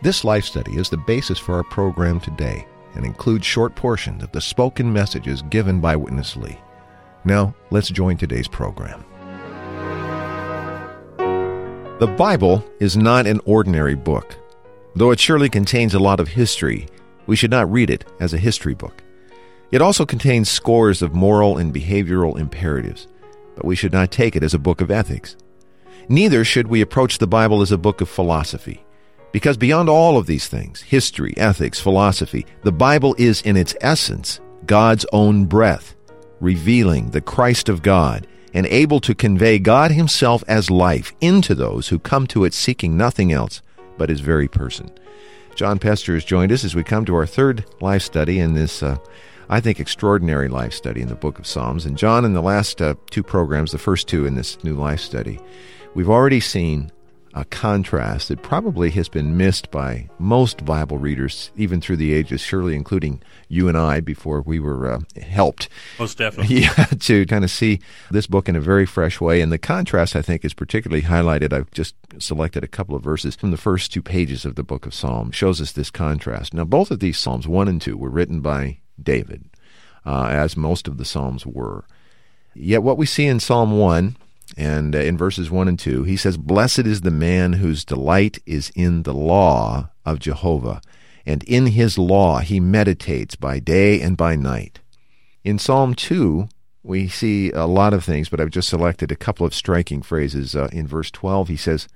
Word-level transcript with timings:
This 0.00 0.22
life 0.22 0.44
study 0.44 0.76
is 0.76 0.88
the 0.88 0.96
basis 0.96 1.40
for 1.40 1.56
our 1.56 1.64
program 1.64 2.20
today 2.20 2.64
and 2.94 3.04
includes 3.04 3.44
short 3.44 3.74
portions 3.74 4.22
of 4.22 4.30
the 4.30 4.40
spoken 4.40 4.92
messages 4.92 5.42
given 5.42 5.80
by 5.80 5.96
Witness 5.96 6.36
Lee. 6.36 6.56
Now, 7.24 7.52
let's 7.70 7.88
join 7.88 8.16
today's 8.16 8.46
program. 8.46 9.04
The 11.98 12.14
Bible 12.16 12.64
is 12.78 12.96
not 12.96 13.26
an 13.26 13.40
ordinary 13.44 13.96
book. 13.96 14.36
Though 14.94 15.10
it 15.10 15.18
surely 15.18 15.48
contains 15.48 15.94
a 15.94 15.98
lot 15.98 16.20
of 16.20 16.28
history, 16.28 16.86
we 17.26 17.34
should 17.34 17.50
not 17.50 17.70
read 17.70 17.90
it 17.90 18.04
as 18.20 18.32
a 18.32 18.38
history 18.38 18.74
book. 18.74 19.02
It 19.72 19.82
also 19.82 20.06
contains 20.06 20.48
scores 20.48 21.02
of 21.02 21.12
moral 21.12 21.58
and 21.58 21.74
behavioral 21.74 22.38
imperatives, 22.38 23.08
but 23.56 23.64
we 23.64 23.74
should 23.74 23.92
not 23.92 24.12
take 24.12 24.36
it 24.36 24.44
as 24.44 24.54
a 24.54 24.60
book 24.60 24.80
of 24.80 24.92
ethics. 24.92 25.36
Neither 26.08 26.44
should 26.44 26.68
we 26.68 26.80
approach 26.82 27.18
the 27.18 27.26
Bible 27.26 27.62
as 27.62 27.72
a 27.72 27.76
book 27.76 28.00
of 28.00 28.08
philosophy, 28.08 28.84
because 29.32 29.56
beyond 29.56 29.88
all 29.88 30.16
of 30.16 30.26
these 30.26 30.48
things 30.48 30.80
history, 30.82 31.34
ethics, 31.36 31.80
philosophy 31.80 32.46
the 32.62 32.72
Bible 32.72 33.14
is 33.18 33.42
in 33.42 33.56
its 33.56 33.74
essence 33.80 34.40
God's 34.66 35.06
own 35.12 35.46
breath, 35.46 35.94
revealing 36.40 37.10
the 37.10 37.20
Christ 37.20 37.68
of 37.68 37.82
God 37.82 38.26
and 38.54 38.66
able 38.66 39.00
to 39.00 39.14
convey 39.14 39.58
God 39.58 39.90
Himself 39.90 40.42
as 40.48 40.70
life 40.70 41.12
into 41.20 41.54
those 41.54 41.88
who 41.88 41.98
come 41.98 42.26
to 42.28 42.44
it 42.44 42.54
seeking 42.54 42.96
nothing 42.96 43.32
else 43.32 43.62
but 43.96 44.08
His 44.08 44.20
very 44.20 44.48
person. 44.48 44.90
John 45.54 45.78
Pester 45.78 46.14
has 46.14 46.24
joined 46.24 46.52
us 46.52 46.64
as 46.64 46.74
we 46.74 46.84
come 46.84 47.04
to 47.04 47.14
our 47.16 47.26
third 47.26 47.64
life 47.80 48.02
study 48.02 48.38
in 48.38 48.54
this, 48.54 48.82
uh, 48.82 48.96
I 49.48 49.60
think, 49.60 49.80
extraordinary 49.80 50.48
life 50.48 50.72
study 50.72 51.00
in 51.00 51.08
the 51.08 51.16
book 51.16 51.38
of 51.38 51.46
Psalms. 51.46 51.84
And 51.84 51.98
John, 51.98 52.24
in 52.24 52.32
the 52.32 52.42
last 52.42 52.80
uh, 52.80 52.94
two 53.10 53.22
programs, 53.22 53.72
the 53.72 53.78
first 53.78 54.06
two 54.06 54.24
in 54.24 54.34
this 54.34 54.62
new 54.62 54.74
life 54.74 55.00
study, 55.00 55.40
we've 55.94 56.10
already 56.10 56.40
seen 56.40 56.92
a 57.34 57.44
contrast 57.44 58.28
that 58.28 58.42
probably 58.42 58.90
has 58.90 59.08
been 59.08 59.36
missed 59.36 59.70
by 59.70 60.08
most 60.18 60.64
Bible 60.64 60.98
readers, 60.98 61.50
even 61.56 61.80
through 61.80 61.96
the 61.96 62.12
ages, 62.14 62.40
surely 62.40 62.74
including 62.74 63.22
you 63.48 63.68
and 63.68 63.76
I 63.76 64.00
before 64.00 64.40
we 64.40 64.58
were 64.58 64.90
uh, 64.90 65.00
helped. 65.20 65.68
Most 65.98 66.18
definitely. 66.18 66.56
Yeah, 66.60 66.84
to 66.84 67.26
kind 67.26 67.44
of 67.44 67.50
see 67.50 67.80
this 68.10 68.26
book 68.26 68.48
in 68.48 68.56
a 68.56 68.60
very 68.60 68.86
fresh 68.86 69.20
way. 69.20 69.40
And 69.40 69.52
the 69.52 69.58
contrast, 69.58 70.16
I 70.16 70.22
think, 70.22 70.44
is 70.44 70.54
particularly 70.54 71.02
highlighted. 71.02 71.52
I've 71.52 71.70
just 71.70 71.94
selected 72.18 72.64
a 72.64 72.68
couple 72.68 72.94
of 72.94 73.02
verses 73.02 73.36
from 73.36 73.50
the 73.50 73.56
first 73.56 73.92
two 73.92 74.02
pages 74.02 74.44
of 74.44 74.54
the 74.54 74.64
book 74.64 74.86
of 74.86 74.94
Psalms, 74.94 75.36
shows 75.36 75.60
us 75.60 75.72
this 75.72 75.90
contrast. 75.90 76.54
Now, 76.54 76.64
both 76.64 76.90
of 76.90 77.00
these 77.00 77.18
Psalms, 77.18 77.46
1 77.46 77.68
and 77.68 77.80
2, 77.80 77.96
were 77.96 78.10
written 78.10 78.40
by 78.40 78.78
David, 79.00 79.44
uh, 80.04 80.26
as 80.30 80.56
most 80.56 80.88
of 80.88 80.96
the 80.96 81.04
Psalms 81.04 81.46
were. 81.46 81.84
Yet 82.54 82.82
what 82.82 82.98
we 82.98 83.06
see 83.06 83.26
in 83.26 83.38
Psalm 83.38 83.78
1 83.78 84.16
and 84.56 84.94
uh, 84.94 84.98
in 84.98 85.16
verses 85.16 85.50
1 85.50 85.68
and 85.68 85.78
2, 85.78 86.04
he 86.04 86.16
says, 86.16 86.36
Blessed 86.36 86.80
is 86.80 87.02
the 87.02 87.10
man 87.10 87.54
whose 87.54 87.84
delight 87.84 88.38
is 88.46 88.70
in 88.74 89.02
the 89.02 89.14
law 89.14 89.90
of 90.04 90.18
Jehovah, 90.18 90.80
and 91.26 91.42
in 91.44 91.66
his 91.66 91.98
law 91.98 92.38
he 92.38 92.60
meditates 92.60 93.36
by 93.36 93.58
day 93.58 94.00
and 94.00 94.16
by 94.16 94.36
night. 94.36 94.80
In 95.44 95.58
Psalm 95.58 95.94
2, 95.94 96.48
we 96.82 97.08
see 97.08 97.50
a 97.50 97.66
lot 97.66 97.92
of 97.92 98.04
things, 98.04 98.28
but 98.28 98.40
I've 98.40 98.50
just 98.50 98.68
selected 98.68 99.12
a 99.12 99.16
couple 99.16 99.46
of 99.46 99.54
striking 99.54 100.02
phrases. 100.02 100.56
Uh, 100.56 100.68
in 100.72 100.86
verse 100.86 101.10
12, 101.10 101.48
he 101.48 101.56
says, 101.56 101.88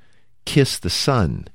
Kiss 0.45 0.79
the 0.79 0.91
Son. 0.91 1.47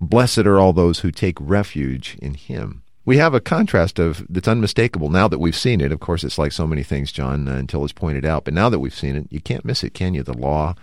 Blessed 0.00 0.38
are 0.38 0.58
all 0.58 0.72
those 0.72 1.00
who 1.00 1.10
take 1.10 1.36
refuge 1.40 2.16
in 2.20 2.34
him 2.34 2.83
we 3.04 3.18
have 3.18 3.34
a 3.34 3.40
contrast 3.40 3.98
of 3.98 4.26
that's 4.28 4.48
unmistakable 4.48 5.10
now 5.10 5.28
that 5.28 5.38
we've 5.38 5.56
seen 5.56 5.80
it. 5.80 5.92
Of 5.92 6.00
course, 6.00 6.24
it's 6.24 6.38
like 6.38 6.52
so 6.52 6.66
many 6.66 6.82
things, 6.82 7.12
John, 7.12 7.48
uh, 7.48 7.56
until 7.56 7.84
it's 7.84 7.92
pointed 7.92 8.24
out. 8.24 8.44
But 8.44 8.54
now 8.54 8.68
that 8.68 8.78
we've 8.78 8.94
seen 8.94 9.16
it, 9.16 9.26
you 9.30 9.40
can't 9.40 9.64
miss 9.64 9.84
it, 9.84 9.94
can 9.94 10.14
you? 10.14 10.22
The 10.22 10.36
law 10.36 10.74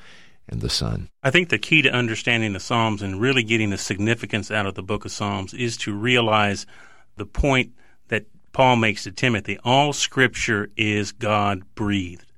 and 0.48 0.62
the 0.62 0.70
Son. 0.70 1.10
I 1.24 1.32
think 1.32 1.50
the 1.50 1.58
key 1.58 1.82
to 1.82 1.90
understanding 1.90 2.54
the 2.54 2.60
Psalms 2.60 3.02
and 3.02 3.20
really 3.20 3.44
getting 3.44 3.70
the 3.70 3.78
significance 3.78 4.52
out 4.52 4.66
of 4.66 4.76
the 4.76 4.84
book 4.84 5.06
of 5.06 5.12
Psalms 5.12 5.54
is 5.54 5.78
to 5.78 5.94
realize 5.94 6.66
the 7.16 7.26
point 7.26 7.72
that 8.10 8.26
Paul 8.52 8.76
makes 8.76 9.04
to 9.04 9.12
Timothy 9.12 9.58
all 9.64 9.94
scripture 9.94 10.70
is 10.76 11.12
God 11.12 11.64
breathed, 11.74 12.31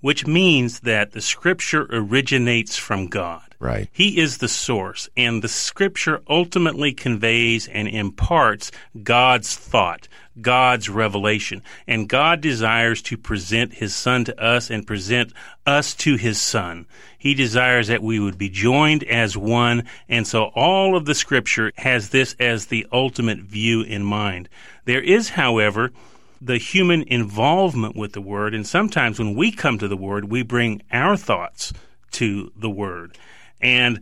which 0.00 0.26
means 0.26 0.80
that 0.80 1.12
the 1.12 1.20
scripture 1.20 1.86
originates 1.90 2.76
from 2.76 3.08
God. 3.08 3.42
Right. 3.60 3.88
He 3.90 4.20
is 4.20 4.38
the 4.38 4.48
source, 4.48 5.08
and 5.16 5.42
the 5.42 5.48
scripture 5.48 6.22
ultimately 6.28 6.92
conveys 6.92 7.66
and 7.66 7.88
imparts 7.88 8.70
God's 9.02 9.56
thought, 9.56 10.06
God's 10.40 10.88
revelation. 10.88 11.64
And 11.84 12.08
God 12.08 12.40
desires 12.40 13.02
to 13.02 13.16
present 13.16 13.74
his 13.74 13.96
son 13.96 14.24
to 14.26 14.40
us 14.40 14.70
and 14.70 14.86
present 14.86 15.32
us 15.66 15.92
to 15.96 16.14
his 16.14 16.40
son. 16.40 16.86
He 17.18 17.34
desires 17.34 17.88
that 17.88 18.02
we 18.02 18.20
would 18.20 18.38
be 18.38 18.48
joined 18.48 19.02
as 19.02 19.36
one, 19.36 19.88
and 20.08 20.24
so 20.24 20.52
all 20.54 20.96
of 20.96 21.04
the 21.04 21.16
scripture 21.16 21.72
has 21.78 22.10
this 22.10 22.36
as 22.38 22.66
the 22.66 22.86
ultimate 22.92 23.40
view 23.40 23.82
in 23.82 24.04
mind. 24.04 24.48
There 24.84 25.02
is, 25.02 25.30
however, 25.30 25.90
the 26.40 26.58
human 26.58 27.02
involvement 27.02 27.96
with 27.96 28.12
the 28.12 28.20
word, 28.20 28.54
and 28.54 28.66
sometimes 28.66 29.18
when 29.18 29.34
we 29.34 29.50
come 29.52 29.78
to 29.78 29.88
the 29.88 29.96
word, 29.96 30.30
we 30.30 30.42
bring 30.42 30.82
our 30.92 31.16
thoughts 31.16 31.72
to 32.12 32.52
the 32.56 32.70
word. 32.70 33.18
And 33.60 34.00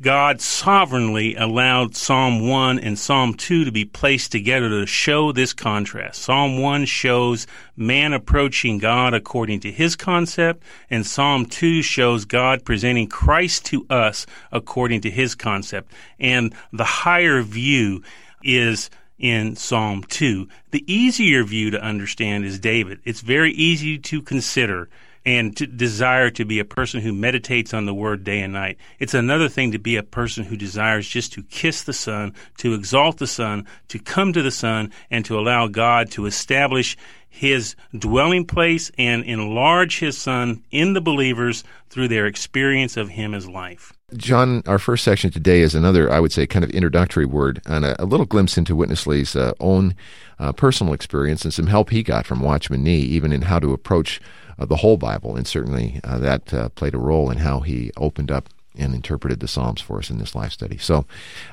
God 0.00 0.40
sovereignly 0.40 1.36
allowed 1.36 1.94
Psalm 1.94 2.48
1 2.48 2.80
and 2.80 2.98
Psalm 2.98 3.32
2 3.32 3.64
to 3.64 3.72
be 3.72 3.84
placed 3.84 4.32
together 4.32 4.68
to 4.68 4.86
show 4.86 5.30
this 5.30 5.52
contrast. 5.52 6.20
Psalm 6.20 6.58
1 6.60 6.84
shows 6.84 7.46
man 7.76 8.12
approaching 8.12 8.78
God 8.78 9.14
according 9.14 9.60
to 9.60 9.70
his 9.70 9.94
concept, 9.94 10.64
and 10.90 11.06
Psalm 11.06 11.46
2 11.46 11.80
shows 11.80 12.24
God 12.24 12.64
presenting 12.64 13.06
Christ 13.06 13.66
to 13.66 13.86
us 13.88 14.26
according 14.50 15.02
to 15.02 15.10
his 15.10 15.36
concept. 15.36 15.92
And 16.18 16.54
the 16.72 16.84
higher 16.84 17.42
view 17.42 18.02
is 18.42 18.90
in 19.18 19.56
Psalm 19.56 20.02
2. 20.04 20.48
The 20.70 20.92
easier 20.92 21.44
view 21.44 21.70
to 21.70 21.82
understand 21.82 22.44
is 22.44 22.58
David. 22.58 23.00
It's 23.04 23.20
very 23.20 23.52
easy 23.52 23.98
to 23.98 24.22
consider 24.22 24.88
and 25.26 25.56
to 25.56 25.66
desire 25.66 26.30
to 26.30 26.44
be 26.44 26.58
a 26.58 26.64
person 26.64 27.00
who 27.00 27.12
meditates 27.12 27.72
on 27.72 27.86
the 27.86 27.94
word 27.94 28.24
day 28.24 28.40
and 28.40 28.52
night. 28.52 28.76
It's 28.98 29.14
another 29.14 29.48
thing 29.48 29.72
to 29.72 29.78
be 29.78 29.96
a 29.96 30.02
person 30.02 30.44
who 30.44 30.56
desires 30.56 31.08
just 31.08 31.32
to 31.34 31.42
kiss 31.44 31.82
the 31.82 31.92
Son, 31.92 32.34
to 32.58 32.74
exalt 32.74 33.18
the 33.18 33.26
Son, 33.26 33.66
to 33.88 33.98
come 33.98 34.32
to 34.32 34.42
the 34.42 34.50
Son, 34.50 34.92
and 35.10 35.24
to 35.24 35.38
allow 35.38 35.66
God 35.66 36.10
to 36.12 36.26
establish 36.26 36.96
his 37.28 37.74
dwelling 37.98 38.46
place 38.46 38.90
and 38.98 39.24
enlarge 39.24 39.98
his 39.98 40.18
Son 40.18 40.62
in 40.70 40.92
the 40.92 41.00
believers 41.00 41.64
through 41.88 42.08
their 42.08 42.26
experience 42.26 42.96
of 42.96 43.08
him 43.08 43.34
as 43.34 43.48
life. 43.48 43.92
John, 44.16 44.62
our 44.66 44.78
first 44.78 45.04
section 45.04 45.30
today 45.30 45.60
is 45.60 45.74
another, 45.74 46.10
I 46.10 46.20
would 46.20 46.32
say, 46.32 46.46
kind 46.46 46.64
of 46.64 46.70
introductory 46.70 47.26
word 47.26 47.60
and 47.66 47.84
a, 47.84 48.02
a 48.02 48.04
little 48.04 48.26
glimpse 48.26 48.56
into 48.56 48.76
Witness 48.76 49.06
Lee's 49.06 49.34
uh, 49.34 49.52
own 49.60 49.94
uh, 50.38 50.52
personal 50.52 50.92
experience 50.92 51.44
and 51.44 51.52
some 51.52 51.66
help 51.66 51.90
he 51.90 52.02
got 52.02 52.26
from 52.26 52.40
Watchman 52.40 52.82
Nee, 52.82 52.98
even 52.98 53.32
in 53.32 53.42
how 53.42 53.58
to 53.58 53.72
approach 53.72 54.20
uh, 54.58 54.64
the 54.66 54.76
whole 54.76 54.96
Bible, 54.96 55.36
and 55.36 55.46
certainly 55.46 56.00
uh, 56.04 56.18
that 56.18 56.54
uh, 56.54 56.68
played 56.70 56.94
a 56.94 56.98
role 56.98 57.30
in 57.30 57.38
how 57.38 57.60
he 57.60 57.90
opened 57.96 58.30
up 58.30 58.48
and 58.76 58.94
interpreted 58.94 59.40
the 59.40 59.48
Psalms 59.48 59.80
for 59.80 59.98
us 59.98 60.10
in 60.10 60.18
this 60.18 60.34
life 60.34 60.52
study. 60.52 60.78
So 60.78 61.06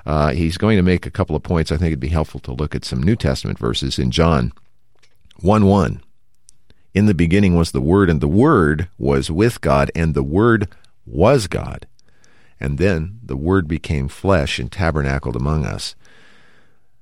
uh, 0.05 0.31
he's 0.31 0.57
going 0.57 0.77
to 0.77 0.83
make 0.83 1.05
a 1.05 1.11
couple 1.11 1.35
of 1.35 1.43
points. 1.43 1.71
I 1.71 1.77
think 1.77 1.87
it'd 1.87 1.99
be 1.99 2.09
helpful 2.09 2.39
to 2.41 2.51
look 2.51 2.75
at 2.75 2.85
some 2.85 3.01
New 3.01 3.15
Testament 3.15 3.59
verses 3.59 3.99
in 3.99 4.11
John 4.11 4.51
1 5.39 5.65
1. 5.65 6.01
In 6.93 7.05
the 7.05 7.13
beginning 7.13 7.55
was 7.55 7.71
the 7.71 7.81
Word, 7.81 8.09
and 8.09 8.19
the 8.19 8.27
Word 8.27 8.89
was 8.97 9.31
with 9.31 9.61
God, 9.61 9.91
and 9.95 10.13
the 10.13 10.23
Word 10.23 10.67
was 11.05 11.47
God. 11.47 11.87
And 12.61 12.77
then 12.77 13.19
the 13.23 13.35
Word 13.35 13.67
became 13.67 14.07
flesh 14.07 14.59
and 14.59 14.71
tabernacled 14.71 15.35
among 15.35 15.65
us. 15.65 15.95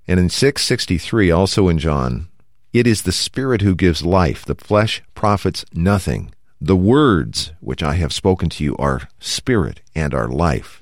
And 0.07 0.17
in 0.17 0.29
663, 0.29 1.29
also 1.29 1.67
in 1.67 1.77
John, 1.77 2.29
it 2.71 2.87
is 2.87 3.01
the 3.01 3.11
Spirit 3.11 3.61
who 3.61 3.75
gives 3.75 4.05
life. 4.05 4.45
The 4.45 4.55
flesh 4.55 5.03
profits 5.13 5.65
nothing. 5.73 6.33
The 6.61 6.77
words 6.77 7.51
which 7.59 7.83
I 7.83 7.95
have 7.95 8.13
spoken 8.13 8.47
to 8.51 8.63
you 8.63 8.77
are 8.77 9.09
spirit 9.19 9.81
and 9.93 10.13
are 10.13 10.29
life. 10.29 10.81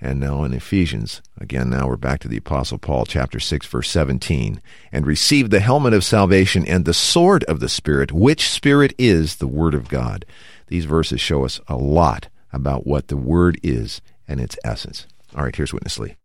And 0.00 0.20
now 0.20 0.44
in 0.44 0.54
Ephesians, 0.54 1.20
again, 1.40 1.70
now 1.70 1.88
we're 1.88 1.96
back 1.96 2.20
to 2.20 2.28
the 2.28 2.36
Apostle 2.36 2.78
Paul, 2.78 3.04
chapter 3.04 3.40
6, 3.40 3.66
verse 3.66 3.90
17. 3.90 4.60
And 4.92 5.06
receive 5.08 5.50
the 5.50 5.58
helmet 5.58 5.92
of 5.92 6.04
salvation 6.04 6.64
and 6.66 6.84
the 6.84 6.94
sword 6.94 7.42
of 7.44 7.58
the 7.58 7.68
Spirit, 7.68 8.12
which 8.12 8.48
Spirit 8.48 8.94
is 8.96 9.36
the 9.36 9.48
Word 9.48 9.74
of 9.74 9.88
God. 9.88 10.24
These 10.68 10.84
verses 10.84 11.20
show 11.20 11.44
us 11.44 11.60
a 11.66 11.76
lot 11.76 12.28
about 12.52 12.86
what 12.86 13.08
the 13.08 13.16
Word 13.16 13.58
is 13.62 14.00
and 14.26 14.40
its 14.40 14.56
essence. 14.64 15.06
All 15.36 15.44
right, 15.44 15.54
here's 15.54 15.72
Witness 15.72 15.98
Lee. 15.98 16.16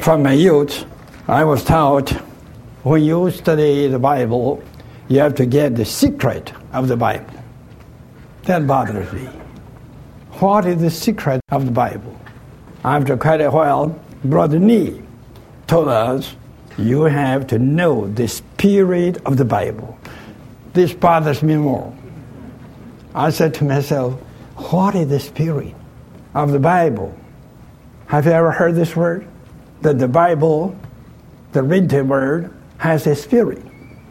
From 0.00 0.22
my 0.22 0.32
youth, 0.32 0.84
I 1.28 1.44
was 1.44 1.64
taught 1.64 2.10
when 2.82 3.02
you 3.02 3.30
study 3.30 3.88
the 3.88 3.98
Bible, 3.98 4.62
you 5.08 5.20
have 5.20 5.34
to 5.36 5.46
get 5.46 5.76
the 5.76 5.84
secret 5.84 6.52
of 6.72 6.88
the 6.88 6.96
Bible. 6.96 7.32
That 8.42 8.66
bothers 8.66 9.12
me. 9.12 9.26
What 10.38 10.66
is 10.66 10.80
the 10.80 10.90
secret 10.90 11.40
of 11.50 11.64
the 11.64 11.72
Bible? 11.72 12.16
After 12.84 13.16
quite 13.16 13.40
a 13.40 13.50
while, 13.50 13.98
Brother 14.24 14.58
Nee 14.58 15.02
told 15.66 15.88
us 15.88 16.36
you 16.78 17.02
have 17.02 17.46
to 17.48 17.58
know 17.58 18.06
the 18.06 18.28
spirit 18.28 19.18
of 19.24 19.36
the 19.36 19.44
Bible. 19.44 19.98
This 20.72 20.92
bothers 20.92 21.42
me 21.42 21.56
more. 21.56 21.96
I 23.14 23.30
said 23.30 23.54
to 23.54 23.64
myself, 23.64 24.20
what 24.56 24.94
is 24.94 25.08
the 25.08 25.20
spirit 25.20 25.74
of 26.34 26.52
the 26.52 26.58
Bible? 26.58 27.16
Have 28.06 28.26
you 28.26 28.32
ever 28.32 28.50
heard 28.50 28.74
this 28.74 28.96
word? 28.96 29.26
That 29.82 29.98
the 29.98 30.08
Bible, 30.08 30.76
the 31.52 31.62
written 31.62 32.08
word, 32.08 32.52
has 32.78 33.06
a 33.06 33.14
spirit. 33.14 33.62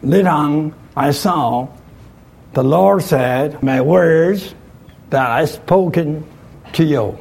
Later 0.02 0.28
on, 0.28 0.74
I 0.94 1.10
saw 1.10 1.68
the 2.52 2.62
Lord 2.62 3.02
said, 3.02 3.62
My 3.62 3.80
words 3.80 4.54
that 5.10 5.30
I 5.30 5.44
spoken 5.44 6.26
to 6.74 6.84
you 6.84 7.18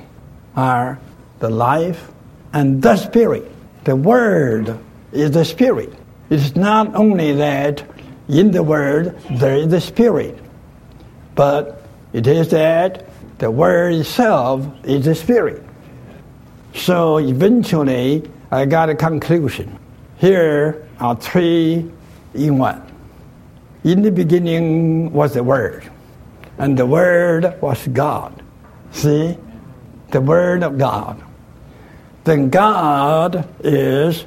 are 0.56 1.00
the 1.40 1.50
life 1.50 2.12
and 2.54 2.82
the 2.82 2.96
spirit. 2.96 3.52
The 3.84 3.96
word 3.96 4.80
is 5.12 5.32
the 5.32 5.44
spirit. 5.44 5.94
It's 6.30 6.56
not 6.56 6.96
only 6.96 7.34
that 7.34 7.84
in 8.28 8.52
the 8.52 8.64
word 8.64 9.20
there 9.30 9.56
is 9.56 9.68
the 9.68 9.82
spirit, 9.82 10.40
but 11.36 11.86
it 12.14 12.28
is 12.28 12.50
that 12.52 13.06
the 13.38 13.52
word 13.52 13.94
itself 13.94 14.66
is 14.84 15.06
the 15.06 15.16
spirit. 15.16 15.64
So 16.74 17.18
eventually, 17.18 18.30
I 18.52 18.66
got 18.66 18.90
a 18.90 18.96
conclusion. 18.96 19.80
Here 20.18 20.88
are 21.00 21.16
three 21.16 21.90
in 22.34 22.58
one. 22.58 22.82
In 23.84 24.02
the 24.02 24.12
beginning 24.12 25.12
was 25.12 25.34
the 25.34 25.44
Word, 25.44 25.90
and 26.58 26.78
the 26.78 26.86
Word 26.86 27.62
was 27.62 27.88
God. 27.90 28.42
See? 28.92 29.38
The 30.12 30.22
Word 30.22 30.64
of 30.64 30.78
God. 30.78 31.22
Then 32.24 32.50
God 32.50 33.48
is 33.64 34.26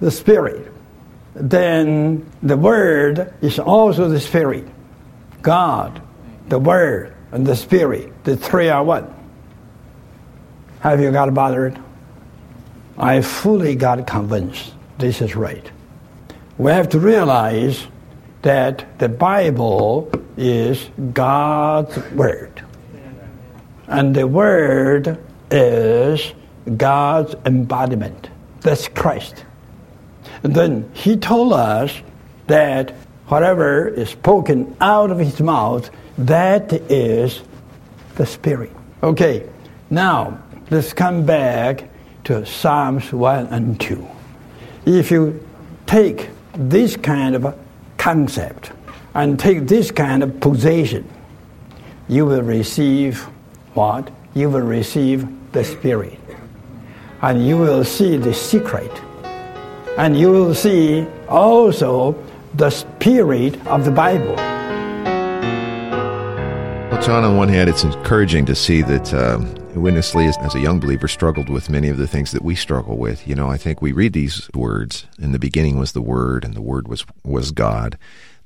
the 0.00 0.10
Spirit. 0.10 0.72
Then 1.34 2.24
the 2.42 2.56
Word 2.56 3.34
is 3.42 3.58
also 3.58 4.08
the 4.08 4.20
Spirit. 4.20 4.66
God, 5.42 6.00
the 6.48 6.58
Word, 6.58 7.15
and 7.32 7.46
the 7.46 7.56
Spirit, 7.56 8.12
the 8.24 8.36
three 8.36 8.68
are 8.68 8.84
one. 8.84 9.12
Have 10.80 11.00
you 11.00 11.10
got 11.10 11.32
bothered? 11.34 11.78
I 12.98 13.20
fully 13.20 13.74
got 13.74 14.06
convinced 14.06 14.72
this 14.98 15.20
is 15.20 15.36
right. 15.36 15.70
We 16.58 16.70
have 16.72 16.88
to 16.90 16.98
realize 16.98 17.86
that 18.42 18.98
the 18.98 19.08
Bible 19.08 20.10
is 20.36 20.88
God's 21.12 21.98
Word. 22.12 22.62
And 23.88 24.14
the 24.14 24.26
Word 24.26 25.18
is 25.50 26.32
God's 26.76 27.34
embodiment. 27.44 28.30
That's 28.60 28.88
Christ. 28.88 29.44
And 30.42 30.54
then 30.54 30.90
He 30.94 31.16
told 31.16 31.52
us 31.52 31.94
that 32.46 32.92
whatever 33.28 33.88
is 33.88 34.10
spoken 34.10 34.76
out 34.80 35.10
of 35.10 35.18
His 35.18 35.40
mouth, 35.40 35.90
that 36.18 36.72
is 36.90 37.42
the 38.16 38.26
Spirit. 38.26 38.72
Okay, 39.02 39.48
now 39.90 40.38
let's 40.70 40.92
come 40.92 41.26
back 41.26 41.88
to 42.24 42.44
Psalms 42.46 43.12
1 43.12 43.46
and 43.48 43.80
2. 43.80 44.06
If 44.86 45.10
you 45.10 45.46
take 45.86 46.30
this 46.54 46.96
kind 46.96 47.36
of 47.36 47.58
concept 47.98 48.72
and 49.14 49.38
take 49.38 49.68
this 49.68 49.90
kind 49.90 50.22
of 50.22 50.40
position, 50.40 51.08
you 52.08 52.24
will 52.24 52.42
receive 52.42 53.20
what? 53.74 54.10
You 54.34 54.50
will 54.50 54.60
receive 54.60 55.26
the 55.52 55.64
Spirit. 55.64 56.18
And 57.22 57.46
you 57.46 57.56
will 57.56 57.84
see 57.84 58.16
the 58.16 58.34
secret. 58.34 58.90
And 59.96 60.18
you 60.18 60.30
will 60.30 60.54
see 60.54 61.06
also 61.28 62.14
the 62.54 62.70
spirit 62.70 63.66
of 63.66 63.84
the 63.84 63.90
Bible. 63.90 64.55
John, 67.06 67.22
on 67.22 67.36
one 67.36 67.48
hand, 67.48 67.70
it's 67.70 67.84
encouraging 67.84 68.46
to 68.46 68.56
see 68.56 68.82
that 68.82 69.14
um, 69.14 69.54
Witness 69.80 70.12
Lee, 70.16 70.26
as 70.26 70.54
a 70.56 70.60
young 70.60 70.80
believer, 70.80 71.06
struggled 71.06 71.48
with 71.48 71.70
many 71.70 71.88
of 71.88 71.98
the 71.98 72.08
things 72.08 72.32
that 72.32 72.42
we 72.42 72.56
struggle 72.56 72.96
with. 72.96 73.28
You 73.28 73.36
know, 73.36 73.48
I 73.48 73.56
think 73.56 73.80
we 73.80 73.92
read 73.92 74.12
these 74.12 74.50
words. 74.54 75.06
In 75.16 75.30
the 75.30 75.38
beginning 75.38 75.78
was 75.78 75.92
the 75.92 76.02
Word, 76.02 76.44
and 76.44 76.54
the 76.54 76.60
Word 76.60 76.88
was 76.88 77.06
was 77.22 77.52
God. 77.52 77.96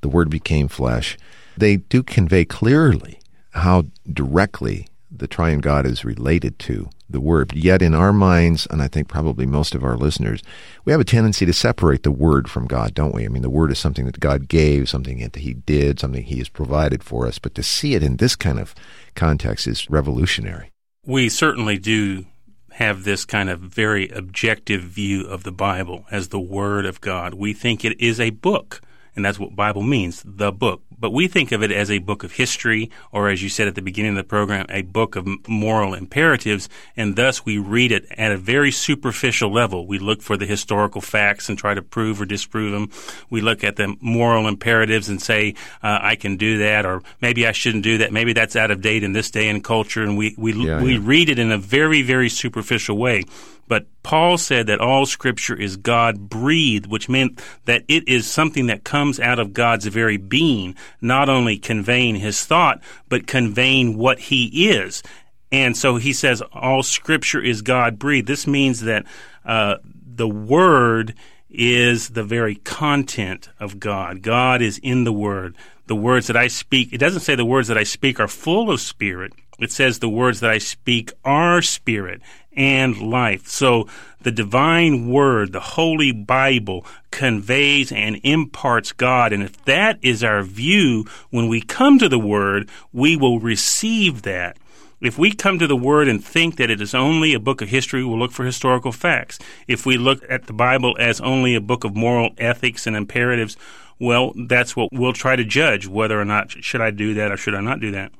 The 0.03 0.11
Word 0.11 0.29
became 0.29 0.69
flesh. 0.69 1.17
They 1.57 1.77
do 1.77 2.03
convey 2.03 2.45
clearly 2.45 3.19
how 3.53 3.87
directly 4.13 4.89
the 5.11 5.27
Triune 5.27 5.61
God 5.61 5.87
is 5.87 6.05
related 6.05 6.59
to 6.59 6.91
the 7.13 7.21
Word. 7.21 7.53
Yet 7.55 7.83
in 7.83 7.95
our 7.95 8.13
minds, 8.13 8.67
and 8.71 8.83
I 8.83 8.89
think 8.89 9.09
probably 9.09 9.47
most 9.47 9.75
of 9.75 9.85
our 9.85 9.97
listeners, 9.97 10.43
we 10.85 10.93
have 10.93 11.01
a 11.01 11.05
tendency 11.05 11.47
to 11.47 11.53
separate 11.53 12.03
the 12.03 12.11
Word 12.11 12.49
from 12.49 12.67
God, 12.67 12.95
don't 12.95 13.15
we? 13.15 13.25
I 13.25 13.29
mean, 13.29 13.43
the 13.43 13.51
Word 13.51 13.71
is 13.71 13.79
something 13.79 14.07
that 14.07 14.21
God 14.21 14.49
gave, 14.49 14.89
something 14.89 15.19
that 15.21 15.37
He 15.37 15.55
did, 15.55 16.01
something 16.01 16.23
He 16.23 16.39
has 16.39 16.49
provided 16.49 17.03
for 17.03 17.27
us. 17.27 17.39
But 17.39 17.55
to 17.55 17.63
see 17.63 17.95
it 17.95 18.03
in 18.03 18.17
this 18.17 18.37
kind 18.37 18.59
of 18.59 18.75
context 19.15 19.67
is 19.67 19.89
revolutionary. 19.91 20.71
We 21.07 21.29
certainly 21.29 21.79
do 21.79 22.27
have 22.73 23.05
this 23.05 23.25
kind 23.25 23.51
of 23.51 23.61
very 23.61 24.09
objective 24.09 24.83
view 24.83 25.27
of 25.27 25.43
the 25.43 25.53
Bible 25.53 26.07
as 26.11 26.29
the 26.29 26.41
Word 26.41 26.87
of 26.87 27.01
God. 27.01 27.35
We 27.35 27.53
think 27.53 27.85
it 27.85 28.01
is 28.01 28.21
a 28.21 28.31
book, 28.31 28.81
and 29.15 29.25
that's 29.25 29.39
what 29.39 29.57
Bible 29.57 29.83
means, 29.83 30.23
the 30.25 30.53
book 30.53 30.83
but 31.01 31.13
we 31.13 31.27
think 31.27 31.51
of 31.53 31.63
it 31.63 31.73
as 31.73 31.91
a 31.91 31.99
book 31.99 32.23
of 32.23 32.33
history, 32.33 32.91
or 33.11 33.29
as 33.29 33.43
you 33.43 33.49
said 33.49 33.67
at 33.67 33.75
the 33.75 33.83
beginning 33.83 34.13
of 34.13 34.17
the 34.17 34.25
program, 34.25 34.67
a 34.69 34.83
book 34.83 35.17
of 35.17 35.27
moral 35.49 35.95
imperatives, 35.95 36.69
and 36.97 37.17
thus 37.17 37.45
we 37.45 37.59
read 37.59 37.91
it 37.91 38.07
at 38.17 38.33
a 38.33 38.37
very 38.37 38.71
superficial 38.71 39.53
level. 39.53 39.87
We 39.87 39.99
look 39.99 40.23
for 40.23 40.37
the 40.37 40.47
historical 40.47 41.01
facts 41.01 41.49
and 41.49 41.59
try 41.59 41.75
to 41.75 41.83
prove 41.83 42.21
or 42.21 42.27
disprove 42.27 42.73
them. 42.73 42.91
We 43.31 43.41
look 43.41 43.65
at 43.65 43.77
the 43.77 43.97
moral 44.01 44.47
imperatives 44.47 45.09
and 45.09 45.21
say, 45.21 45.55
uh, 45.83 45.99
I 46.03 46.17
can 46.17 46.37
do 46.37 46.59
that, 46.59 46.85
or 46.85 47.03
maybe 47.21 47.47
I 47.47 47.53
shouldn't 47.53 47.85
do 47.85 47.99
that. 47.99 48.13
Maybe 48.13 48.33
that's 48.33 48.57
out 48.57 48.71
of 48.71 48.83
date 48.83 49.03
in 49.03 49.13
this 49.13 49.31
day 49.31 49.49
and 49.49 49.65
culture, 49.65 50.03
and 50.03 50.17
we, 50.17 50.35
we, 50.37 50.53
yeah, 50.53 50.83
we 50.83 50.95
yeah. 50.95 51.01
read 51.03 51.29
it 51.29 51.39
in 51.39 51.51
a 51.51 51.59
very, 51.59 52.03
very 52.03 52.29
superficial 52.29 52.97
way. 52.99 53.25
But 53.71 53.87
Paul 54.03 54.37
said 54.37 54.67
that 54.67 54.81
all 54.81 55.07
scripture 55.07 55.55
is 55.55 55.77
God 55.77 56.29
breathed, 56.29 56.89
which 56.89 57.09
meant 57.09 57.41
that 57.67 57.85
it 57.87 58.09
is 58.09 58.27
something 58.27 58.67
that 58.67 58.83
comes 58.83 59.21
out 59.21 59.39
of 59.39 59.53
God's 59.53 59.87
very 59.87 60.17
being, 60.17 60.75
not 61.01 61.29
only 61.29 61.57
conveying 61.57 62.17
his 62.17 62.45
thought, 62.45 62.83
but 63.09 63.29
conveying 63.29 63.97
what 63.97 64.19
he 64.19 64.71
is. 64.71 65.05
And 65.53 65.77
so 65.77 65.99
he 65.99 66.13
says 66.13 66.43
all 66.53 66.83
scripture 66.83 67.41
is 67.41 67.63
God 67.63 67.97
breathed. 67.97 68.27
This 68.27 68.45
means 68.45 68.81
that 68.81 69.07
uh, 69.45 69.77
the 69.85 70.29
word 70.29 71.15
is 71.49 72.09
the 72.09 72.25
very 72.25 72.57
content 72.57 73.51
of 73.61 73.79
God. 73.79 74.23
God 74.23 74.63
is 74.63 74.79
in 74.79 75.05
the 75.05 75.13
word. 75.13 75.57
The 75.87 75.95
words 75.95 76.27
that 76.27 76.37
I 76.37 76.49
speak, 76.49 76.93
it 76.93 76.99
doesn't 76.99 77.21
say 77.21 77.37
the 77.37 77.45
words 77.45 77.69
that 77.69 77.79
I 77.79 77.85
speak 77.85 78.19
are 78.19 78.27
full 78.27 78.69
of 78.69 78.81
spirit. 78.81 79.33
It 79.61 79.73
says 79.73 79.99
the 79.99 80.09
words 80.09 80.41
that 80.41 80.51
I 80.51 80.59
speak 80.59 81.13
are 81.25 81.63
spirit 81.63 82.23
and 82.53 83.01
life. 83.01 83.47
So 83.47 83.87
the 84.23 84.31
divine 84.31 85.09
word, 85.09 85.53
the 85.53 85.61
Holy 85.61 86.13
Bible, 86.13 86.85
conveys 87.11 87.93
and 87.93 88.21
imparts 88.23 88.93
God. 88.93 89.33
And 89.33 89.43
if 89.43 89.65
that 89.65 89.99
is 90.03 90.25
our 90.25 90.43
view, 90.43 91.07
when 91.31 91.49
we 91.49 91.61
come 91.61 91.99
to 91.99 92.09
the 92.09 92.19
word, 92.19 92.69
we 92.93 93.17
will 93.17 93.39
receive 93.39 94.23
that. 94.23 94.57
If 95.01 95.17
we 95.17 95.33
come 95.33 95.59
to 95.59 95.67
the 95.67 95.77
Word 95.77 96.09
and 96.09 96.23
think 96.23 96.57
that 96.57 96.71
it 96.71 96.83
is 96.83 96.95
only 96.95 97.33
a 97.33 97.41
book 97.41 97.63
of 97.63 97.71
history, 97.71 98.05
we'll 98.05 98.19
look 98.19 98.33
for 98.33 98.45
historical 98.45 98.93
facts. 98.93 99.39
If 99.67 99.87
we 99.87 99.97
look 99.97 100.23
at 100.29 100.47
the 100.47 100.53
Bible 100.53 100.95
as 101.01 101.23
only 101.23 101.55
a 101.55 101.61
book 101.61 101.85
of 101.85 101.97
moral 101.97 102.35
ethics 102.37 102.87
and 102.87 102.95
imperatives, 102.95 103.57
well, 103.99 104.35
that's 104.37 104.77
what 104.77 104.91
we'll 104.93 105.15
try 105.15 105.37
to 105.37 105.45
judge 105.45 105.87
whether 105.87 106.21
or 106.21 106.27
not 106.27 106.51
should 106.51 106.83
I 106.83 106.91
do 106.91 107.15
that 107.15 107.33
or 107.33 107.39
should 107.39 107.55
I 107.55 107.63
not 107.63 107.81
do 107.81 107.91
that. 107.93 108.13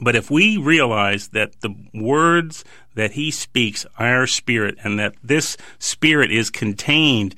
But 0.00 0.16
if 0.16 0.30
we 0.30 0.56
realize 0.56 1.28
that 1.28 1.60
the 1.60 1.74
words 1.92 2.64
that 2.94 3.12
he 3.12 3.30
speaks 3.30 3.86
are 3.98 4.26
spirit 4.26 4.78
and 4.82 4.98
that 4.98 5.14
this 5.22 5.56
spirit 5.78 6.30
is 6.30 6.50
contained 6.50 7.34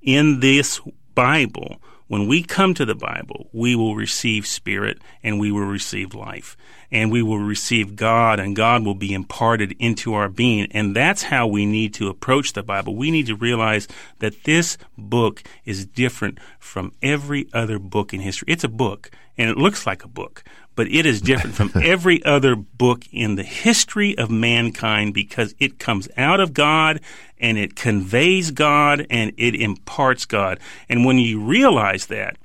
in 0.00 0.40
this 0.40 0.80
Bible, 1.14 1.80
when 2.08 2.28
we 2.28 2.42
come 2.42 2.74
to 2.74 2.84
the 2.84 2.94
Bible, 2.94 3.48
we 3.52 3.74
will 3.74 3.96
receive 3.96 4.46
spirit 4.46 4.98
and 5.22 5.40
we 5.40 5.50
will 5.50 5.66
receive 5.66 6.14
life. 6.14 6.56
and 6.90 7.10
we 7.10 7.20
will 7.22 7.38
receive 7.40 7.96
God, 7.96 8.38
and 8.38 8.54
God 8.54 8.84
will 8.84 8.94
be 8.94 9.12
imparted 9.12 9.74
into 9.78 10.14
our 10.14 10.28
being. 10.28 10.68
And 10.70 10.94
that's 10.94 11.24
how 11.24 11.46
we 11.46 11.66
need 11.66 11.94
to 11.94 12.08
approach 12.08 12.52
the 12.52 12.62
Bible. 12.62 12.94
We 12.94 13.10
need 13.10 13.26
to 13.26 13.34
realize 13.34 13.88
that 14.20 14.44
this 14.44 14.78
book 14.96 15.42
is 15.64 15.84
different 15.84 16.38
from 16.60 16.92
every 17.02 17.48
other 17.52 17.78
book 17.78 18.14
in 18.14 18.20
history. 18.20 18.46
It's 18.48 18.64
a 18.64 18.68
book, 18.68 19.10
and 19.36 19.50
it 19.50 19.56
looks 19.56 19.86
like 19.86 20.04
a 20.04 20.08
book, 20.08 20.44
but 20.76 20.86
it 20.86 21.06
is 21.06 21.20
different 21.20 21.56
from 21.56 21.72
every 21.82 22.24
other 22.24 22.54
book 22.54 23.02
in 23.10 23.34
the 23.34 23.42
history 23.42 24.16
of 24.16 24.30
mankind 24.30 25.12
because 25.12 25.54
it 25.58 25.78
comes 25.80 26.08
out 26.16 26.38
of 26.38 26.54
God 26.54 27.00
and 27.38 27.58
it 27.58 27.76
conveys 27.76 28.50
God 28.50 29.06
and 29.10 29.32
it 29.36 29.54
imparts 29.54 30.24
God. 30.24 30.60
And 30.88 31.04
when 31.04 31.18
you 31.18 31.40
realize 31.40 32.06
that, 32.06 32.36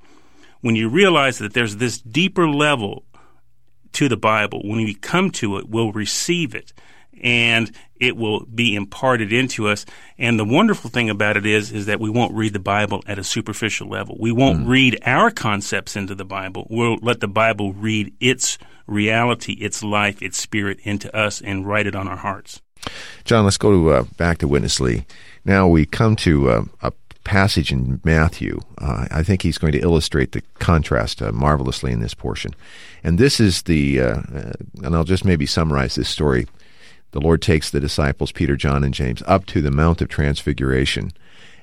when 0.62 0.76
you 0.76 0.90
realize 0.90 1.40
that 1.40 1.54
there's 1.54 1.78
this 1.78 2.00
deeper 2.00 2.48
level 2.48 3.04
to 3.94 4.08
the 4.08 4.18
Bible, 4.18 4.62
when 4.64 4.84
we 4.84 4.94
come 4.94 5.32
to 5.32 5.58
it, 5.58 5.70
we'll 5.70 5.92
receive 5.92 6.56
it 6.56 6.74
and 7.22 7.72
it 8.00 8.18
will 8.18 8.46
be 8.46 8.76
imparted 8.76 9.32
into 9.32 9.68
us. 9.68 9.86
And 10.18 10.40
the 10.40 10.46
wonderful 10.46 10.90
thing 10.90 11.10
about 11.10 11.38
it 11.38 11.46
is, 11.46 11.72
is 11.72 11.86
that 11.86 12.00
we 12.00 12.10
won't 12.10 12.34
read 12.34 12.54
the 12.54 12.60
Bible 12.60 13.04
at 13.06 13.20
a 13.20 13.24
superficial 13.24 13.88
level. 13.88 14.18
We 14.20 14.32
won't 14.32 14.66
mm. 14.66 14.68
read 14.68 15.00
our 15.06 15.30
concepts 15.30 15.96
into 15.96 16.16
the 16.16 16.26
Bible. 16.26 16.68
We'll 16.70 16.98
let 17.02 17.20
the 17.20 17.28
Bible 17.28 17.74
read 17.74 18.14
its 18.20 18.58
reality, 18.88 19.54
its 19.54 19.84
life, 19.84 20.22
its 20.22 20.40
spirit 20.40 20.80
into 20.84 21.16
us 21.16 21.42
and 21.42 21.66
write 21.66 21.88
it 21.88 21.96
on 21.96 22.08
our 22.08 22.18
hearts. 22.18 22.62
John, 23.24 23.46
let's 23.46 23.58
go 23.58 23.72
to, 23.72 23.90
uh, 23.92 24.04
back 24.18 24.40
to 24.40 24.48
Witness 24.48 24.80
Lee. 24.80 25.06
Now 25.46 25.68
we 25.68 25.86
come 25.86 26.16
to 26.18 26.50
uh, 26.50 26.64
a 26.82 26.92
passage 27.24 27.72
in 27.72 28.02
Matthew. 28.04 28.60
Uh, 28.78 29.08
I 29.12 29.24
think 29.24 29.42
he's 29.42 29.58
going 29.58 29.74
to 29.74 29.80
illustrate 29.80 30.32
the 30.32 30.42
contrast 30.60 31.22
uh, 31.22 31.32
marvelously 31.32 31.92
in 31.92 32.00
this 32.00 32.14
portion. 32.14 32.54
And 33.04 33.18
this 33.18 33.40
is 33.40 33.64
the, 33.64 34.02
uh, 34.02 34.22
and 34.84 34.96
I'll 34.96 35.04
just 35.04 35.26
maybe 35.26 35.46
summarize 35.46 35.96
this 35.96 36.10
story. 36.10 36.48
The 37.12 37.22
Lord 37.22 37.42
takes 37.42 37.70
the 37.70 37.80
disciples, 37.80 38.32
Peter, 38.32 38.56
John, 38.56 38.84
and 38.84 38.94
James, 38.94 39.22
up 39.28 39.46
to 39.48 39.62
the 39.62 39.72
Mount 39.72 40.02
of 40.02 40.08
Transfiguration 40.08 41.12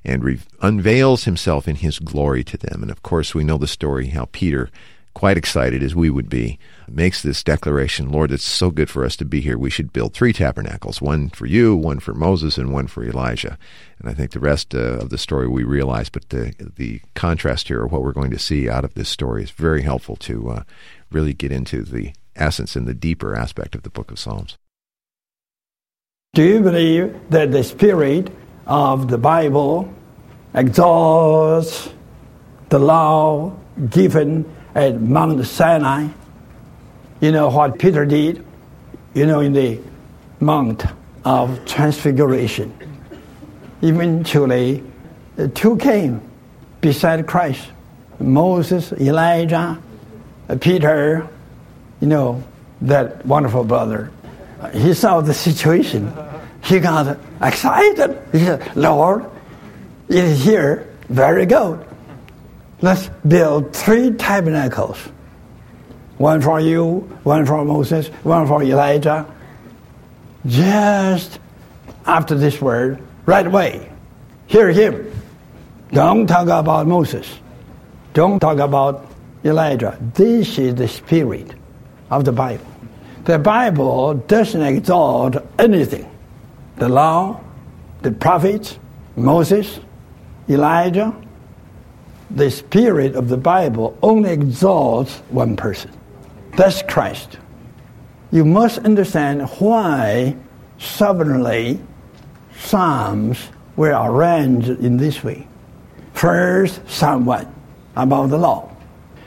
and 0.05 0.23
re- 0.23 0.41
unveils 0.61 1.25
himself 1.25 1.67
in 1.67 1.77
his 1.77 1.99
glory 1.99 2.45
to 2.45 2.57
them. 2.57 2.83
And 2.83 2.91
of 2.91 3.03
course, 3.03 3.35
we 3.35 3.45
know 3.45 3.59
the 3.59 3.67
story 3.67 4.09
how 4.09 4.29
Peter 4.31 4.71
quite 5.15 5.37
excited 5.37 5.83
as 5.83 5.95
we 5.95 6.11
would 6.11 6.29
be, 6.29 6.59
makes 6.87 7.23
this 7.23 7.43
declaration 7.43 8.11
Lord, 8.11 8.31
it's 8.31 8.45
so 8.45 8.71
good 8.71 8.88
for 8.88 9.05
us 9.05 9.17
to 9.17 9.25
be 9.25 9.41
here. 9.41 9.59
We 9.59 9.71
should 9.71 9.93
build 9.93 10.15
three 10.15 10.33
tabernacles 10.33 11.00
one 11.00 11.31
for 11.31 11.47
you, 11.47 11.75
one 11.75 12.00
for 12.00 12.15
Moses, 12.15 12.57
and 12.59 12.73
one 12.73 12.87
for 12.87 13.05
Elijah. 13.05 13.59
And 13.99 14.09
I 14.09 14.15
think 14.15 14.31
the 14.31 14.41
rest 14.41 14.75
uh, 14.75 14.99
of 14.99 15.11
the 15.11 15.19
story 15.19 15.49
we 15.49 15.65
realize, 15.65 16.09
but 16.09 16.29
the, 16.29 16.55
the 16.77 17.00
contrast 17.15 17.69
here, 17.69 17.87
what 17.87 18.03
we're 18.03 18.12
going 18.12 18.31
to 18.31 18.38
see 18.38 18.69
out 18.69 18.85
of 18.85 18.95
this 18.95 19.09
story, 19.09 19.43
is 19.43 19.50
very 19.50 19.83
helpful 19.83 20.17
to 20.17 20.50
uh, 20.50 20.62
really 21.11 21.35
get 21.35 21.53
into 21.53 21.83
the 21.83 22.12
essence 22.37 22.77
and 22.77 22.87
the 22.87 22.95
deeper 22.95 23.35
aspect 23.35 23.75
of 23.75 23.83
the 23.83 23.91
book 23.91 24.11
of 24.11 24.19
Psalms. 24.19 24.57
Do 26.35 26.43
you 26.43 26.61
believe 26.61 27.19
that 27.31 27.50
the 27.50 27.65
spirit 27.65 28.31
of 28.67 29.09
the 29.09 29.19
Bible 29.19 29.93
exalts 30.55 31.88
the 32.69 32.79
law 32.79 33.53
given 33.91 34.45
at 34.75 35.01
Mount 35.01 35.45
Sinai. 35.47 36.09
You 37.21 37.33
know 37.33 37.49
what 37.49 37.79
Peter 37.79 38.05
did? 38.05 38.45
You 39.15 39.27
know, 39.27 39.41
in 39.41 39.53
the 39.53 39.81
Mount 40.41 40.85
of 41.25 41.65
Transfiguration. 41.67 42.73
Eventually, 43.83 44.83
two 45.55 45.77
came 45.77 46.21
beside 46.81 47.27
Christ 47.27 47.69
Moses, 48.21 48.93
Elijah, 48.93 49.81
Peter, 50.61 51.29
you 52.01 52.09
know, 52.09 52.43
that 52.81 53.25
wonderful 53.25 53.65
brother. 53.65 54.11
He 54.73 54.93
saw 54.95 55.21
the 55.21 55.35
situation. 55.35 56.13
He 56.65 56.81
got 56.81 57.17
excited. 57.41 58.21
He 58.33 58.41
said, 58.41 58.77
Lord, 58.77 59.25
it 60.09 60.25
is 60.25 60.45
here. 60.45 60.93
Very 61.09 61.47
good 61.47 61.88
let's 62.81 63.11
build 63.27 63.75
three 63.75 64.13
tabernacles 64.13 64.99
one 66.19 66.43
for 66.43 66.61
you, 66.61 66.99
one 67.23 67.47
for 67.47 67.65
Moses, 67.65 68.09
one 68.25 68.47
for 68.47 68.63
Elijah. 68.63 69.25
Just 70.47 71.39
after 72.07 72.35
this 72.35 72.61
word, 72.61 73.01
right 73.25 73.47
away, 73.47 73.89
hear 74.47 74.71
him. 74.71 75.11
Don't 75.93 76.27
talk 76.27 76.49
about 76.49 76.87
Moses. 76.87 77.39
Don't 78.15 78.41
talk 78.41 78.59
about 78.59 79.07
Elijah. 79.45 79.97
This 80.15 80.59
is 80.59 80.75
the 80.75 80.89
spirit 80.89 81.55
of 82.11 82.25
the 82.25 82.33
Bible. 82.33 82.67
The 83.25 83.39
Bible 83.39 84.15
doesn't 84.15 84.63
exalt 84.63 85.37
anything. 85.59 86.11
The 86.77 86.89
law, 86.89 87.41
the 88.03 88.11
prophets, 88.11 88.79
Moses, 89.17 89.79
Elijah, 90.49 91.15
the 92.31 92.51
spirit 92.51 93.17
of 93.17 93.29
the 93.29 93.37
Bible 93.37 93.97
only 94.03 94.31
exalts 94.31 95.19
one 95.31 95.57
person. 95.57 95.91
That's 96.57 96.83
Christ. 96.83 97.39
You 98.31 98.45
must 98.45 98.79
understand 98.81 99.49
why 99.59 100.37
sovereignly 100.79 101.81
Psalms 102.59 103.49
were 103.77 103.97
arranged 103.97 104.69
in 104.69 104.97
this 104.97 105.25
way. 105.25 105.47
First, 106.13 106.81
Psalm 106.89 107.25
1 107.25 107.55
about 107.97 108.31
the 108.31 108.39
law. 108.39 108.71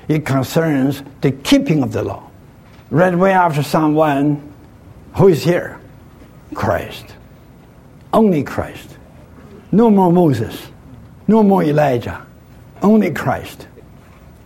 It 0.08 0.26
concerns 0.26 1.04
the 1.22 1.32
keeping 1.32 1.84
of 1.84 1.94
the 1.94 2.04
law. 2.04 2.30
Right 2.90 3.14
away 3.14 3.32
after 3.32 3.64
Psalm 3.64 3.96
1, 3.96 4.54
who 5.16 5.28
is 5.30 5.44
here? 5.44 5.80
Christ. 6.54 7.06
Only 8.14 8.44
Christ. 8.44 8.98
No 9.72 9.90
more 9.90 10.12
Moses. 10.12 10.68
No 11.28 11.42
more 11.42 11.64
Elijah 11.64 12.26
only 12.82 13.12
Christ. 13.12 13.68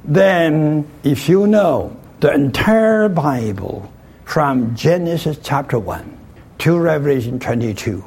Then, 0.03 0.87
if 1.03 1.27
you 1.29 1.47
know 1.47 1.97
the 2.19 2.33
entire 2.33 3.09
Bible 3.09 3.91
from 4.25 4.75
Genesis 4.75 5.39
chapter 5.41 5.79
1 5.79 6.17
to 6.59 6.79
Revelation 6.79 7.39
22, 7.39 8.03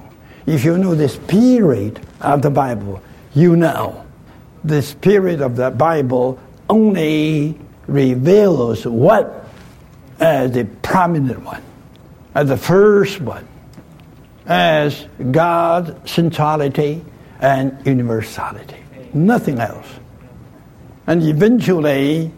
if 0.46 0.64
you 0.64 0.78
know 0.78 0.94
the 0.94 1.08
spirit 1.08 1.98
of 2.20 2.42
the 2.42 2.50
Bible, 2.50 3.02
you 3.34 3.56
know 3.56 4.04
the 4.64 4.82
spirit 4.82 5.40
of 5.40 5.56
the 5.56 5.70
Bible 5.70 6.38
only 6.68 7.58
reveals 7.86 8.86
what 8.86 9.46
as 10.20 10.52
the 10.52 10.64
prominent 10.82 11.42
one, 11.42 11.62
as 12.34 12.48
the 12.48 12.56
first 12.56 13.20
one, 13.20 13.46
as 14.46 15.06
God's 15.30 16.10
centrality 16.10 17.04
and 17.40 17.78
universality. 17.86 18.76
Nothing 19.14 19.58
else. 19.58 19.86
And 21.08 21.22
eventually, 21.22 22.30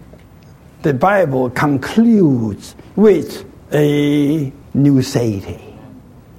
the 0.82 0.94
Bible 0.94 1.50
concludes 1.50 2.76
with 2.94 3.44
a 3.72 4.52
new 4.74 5.02
city. 5.02 5.74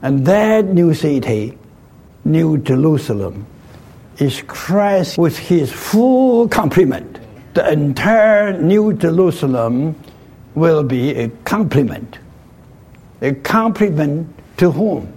And 0.01 0.25
that 0.25 0.67
new 0.67 0.93
city, 0.93 1.57
New 2.23 2.57
Jerusalem, 2.59 3.45
is 4.17 4.43
Christ 4.47 5.17
with 5.17 5.37
his 5.37 5.73
full 5.73 6.47
complement. 6.47 7.19
The 7.53 7.69
entire 7.69 8.57
New 8.57 8.93
Jerusalem 8.93 9.93
will 10.55 10.83
be 10.83 11.13
a 11.15 11.27
complement. 11.43 12.17
A 13.21 13.33
complement 13.33 14.33
to 14.55 14.71
whom? 14.71 15.11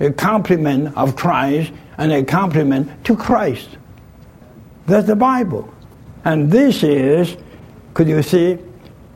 A 0.00 0.12
complement 0.12 0.94
of 0.98 1.16
Christ 1.16 1.72
and 1.96 2.12
a 2.12 2.22
complement 2.22 3.06
to 3.06 3.16
Christ. 3.16 3.70
That's 4.84 5.06
the 5.06 5.16
Bible. 5.16 5.72
And 6.28 6.50
this 6.50 6.82
is, 6.82 7.38
could 7.94 8.06
you 8.06 8.22
see, 8.22 8.58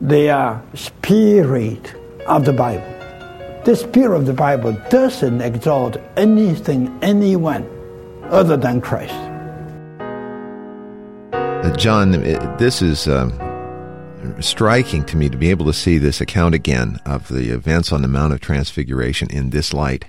the 0.01 0.31
uh, 0.31 0.59
spirit 0.73 1.95
of 2.27 2.47
the 2.47 2.55
Bible. 2.55 2.89
The 3.67 3.77
spirit 3.77 4.17
of 4.17 4.25
the 4.25 4.33
Bible 4.33 4.73
doesn't 4.89 5.43
exalt 5.43 5.99
anything, 6.17 6.99
anyone 7.03 7.69
other 8.31 8.57
than 8.57 8.81
Christ. 8.81 9.13
Uh, 11.35 11.77
John, 11.77 12.13
this 12.57 12.81
is 12.81 13.07
um, 13.07 13.31
striking 14.41 15.05
to 15.05 15.19
me 15.19 15.29
to 15.29 15.37
be 15.37 15.51
able 15.51 15.67
to 15.67 15.75
see 15.75 15.99
this 15.99 16.19
account 16.19 16.55
again 16.55 16.99
of 17.05 17.29
the 17.29 17.51
events 17.51 17.93
on 17.93 18.01
the 18.01 18.09
Mount 18.09 18.33
of 18.33 18.41
Transfiguration 18.41 19.29
in 19.31 19.51
this 19.51 19.75
light. 19.75 20.07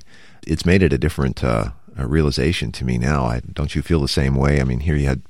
It's 0.48 0.66
made 0.66 0.82
it 0.82 0.94
a 0.94 0.98
different 0.98 1.44
uh, 1.44 1.72
realization 1.98 2.72
to 2.72 2.86
me 2.86 2.98
now. 2.98 3.26
I, 3.26 3.42
don't 3.42 3.76
you 3.76 3.82
feel 3.82 4.00
the 4.00 4.08
same 4.08 4.36
way? 4.36 4.62
I 4.62 4.64
mean, 4.64 4.80
here 4.80 4.96
you 4.96 5.08
had 5.08 5.22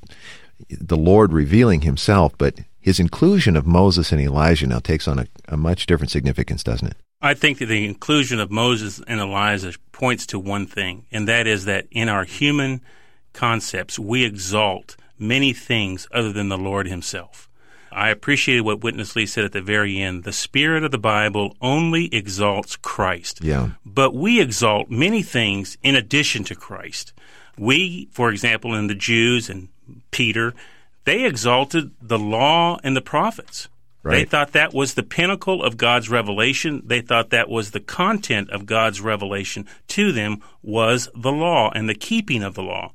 the 0.69 0.97
Lord 0.97 1.33
revealing 1.33 1.81
himself, 1.81 2.33
but 2.37 2.59
his 2.79 2.99
inclusion 2.99 3.55
of 3.55 3.65
Moses 3.65 4.11
and 4.11 4.21
Elijah 4.21 4.67
now 4.67 4.79
takes 4.79 5.07
on 5.07 5.19
a, 5.19 5.27
a, 5.47 5.57
much 5.57 5.85
different 5.85 6.11
significance, 6.11 6.63
doesn't 6.63 6.89
it? 6.89 6.97
I 7.21 7.33
think 7.33 7.59
that 7.59 7.67
the 7.67 7.85
inclusion 7.85 8.39
of 8.39 8.51
Moses 8.51 9.01
and 9.07 9.21
Elijah 9.21 9.73
points 9.93 10.25
to 10.27 10.39
one 10.39 10.67
thing, 10.67 11.05
and 11.11 11.27
that 11.27 11.47
is 11.47 11.65
that 11.65 11.87
in 11.91 12.09
our 12.09 12.25
human 12.25 12.81
concepts, 13.31 13.97
we 13.97 14.25
exalt 14.25 14.97
many 15.17 15.53
things 15.53 16.07
other 16.11 16.33
than 16.33 16.49
the 16.49 16.57
Lord 16.57 16.87
himself. 16.87 17.49
I 17.93 18.09
appreciated 18.09 18.61
what 18.61 18.83
Witness 18.83 19.15
Lee 19.15 19.25
said 19.25 19.45
at 19.45 19.51
the 19.51 19.61
very 19.61 20.01
end. 20.01 20.23
The 20.23 20.33
spirit 20.33 20.83
of 20.83 20.91
the 20.91 20.97
Bible 20.97 21.55
only 21.61 22.13
exalts 22.13 22.75
Christ. 22.75 23.43
Yeah. 23.43 23.69
But 23.85 24.13
we 24.13 24.41
exalt 24.41 24.89
many 24.89 25.21
things 25.21 25.77
in 25.83 25.95
addition 25.95 26.43
to 26.45 26.55
Christ. 26.55 27.13
We, 27.57 28.09
for 28.11 28.31
example, 28.31 28.73
in 28.73 28.87
the 28.87 28.95
Jews 28.95 29.49
and 29.49 29.69
Peter, 30.13 30.53
they 31.03 31.25
exalted 31.25 31.91
the 32.01 32.19
law 32.19 32.79
and 32.83 32.95
the 32.95 33.01
prophets. 33.01 33.67
They 34.05 34.25
thought 34.25 34.51
that 34.51 34.73
was 34.73 34.95
the 34.95 35.03
pinnacle 35.03 35.63
of 35.63 35.77
God's 35.77 36.09
revelation. 36.09 36.81
They 36.85 36.99
thought 36.99 37.29
that 37.29 37.47
was 37.47 37.71
the 37.71 37.79
content 37.79 38.49
of 38.49 38.65
God's 38.65 38.99
revelation 38.99 39.65
to 39.89 40.11
them 40.11 40.41
was 40.61 41.09
the 41.15 41.31
law 41.31 41.71
and 41.73 41.87
the 41.87 41.95
keeping 41.95 42.43
of 42.43 42.53
the 42.53 42.63
law. 42.63 42.91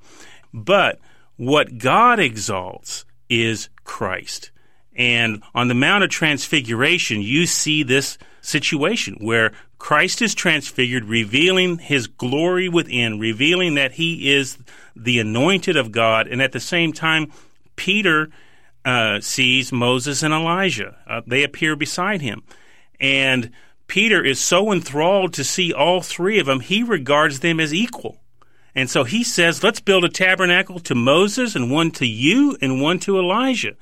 But 0.53 0.99
what 1.37 1.79
God 1.79 2.19
exalts 2.19 3.07
is 3.31 3.71
Christ. 3.85 4.51
And 4.95 5.43
on 5.55 5.69
the 5.69 5.75
Mount 5.75 6.05
of 6.05 6.11
Transfiguration, 6.11 7.23
you 7.23 7.47
see 7.47 7.83
this 7.83 8.19
situation 8.43 9.17
where 9.21 9.53
Christ 9.79 10.21
is 10.21 10.35
transfigured, 10.35 11.05
revealing 11.05 11.79
his 11.79 12.09
glory 12.09 12.69
within, 12.69 13.19
revealing 13.19 13.75
that 13.77 13.93
he 13.93 14.35
is 14.35 14.59
the 14.99 15.21
anointed 15.21 15.77
of 15.77 15.93
God. 15.93 16.27
And 16.27 16.43
at 16.43 16.53
the 16.53 16.61
same 16.61 16.93
time, 16.93 17.33
Peter 17.77 18.31
uh, 18.85 19.21
sees 19.21 19.73
Moses 19.73 20.23
and 20.23 20.35
Elijah. 20.35 20.97
Uh, 21.07 21.23
they 21.27 21.43
appear 21.43 21.77
beside 21.77 22.21
him. 22.21 22.43
And 23.01 23.51
Peter 23.87 24.25
is 24.25 24.41
so 24.41 24.73
enthralled 24.73 25.33
to 25.35 25.45
see 25.45 25.73
all 25.73 26.03
three 26.03 26.39
of 26.39 26.47
them, 26.47 26.61
he 26.61 26.83
regards 26.83 27.41
them 27.41 27.61
as 27.61 27.73
equal. 27.73 28.21
And 28.75 28.91
so 28.91 29.05
he 29.05 29.25
says, 29.25 29.65
let's 29.65 29.81
build 29.81 30.05
a 30.05 30.09
tabernacle 30.09 30.79
to 30.81 30.95
Moses 30.95 31.57
and 31.57 31.71
one 31.71 31.91
to 31.93 32.07
you 32.07 32.57
and 32.61 32.83
one 32.83 32.99
to 33.01 33.19
Elijah. 33.19 33.75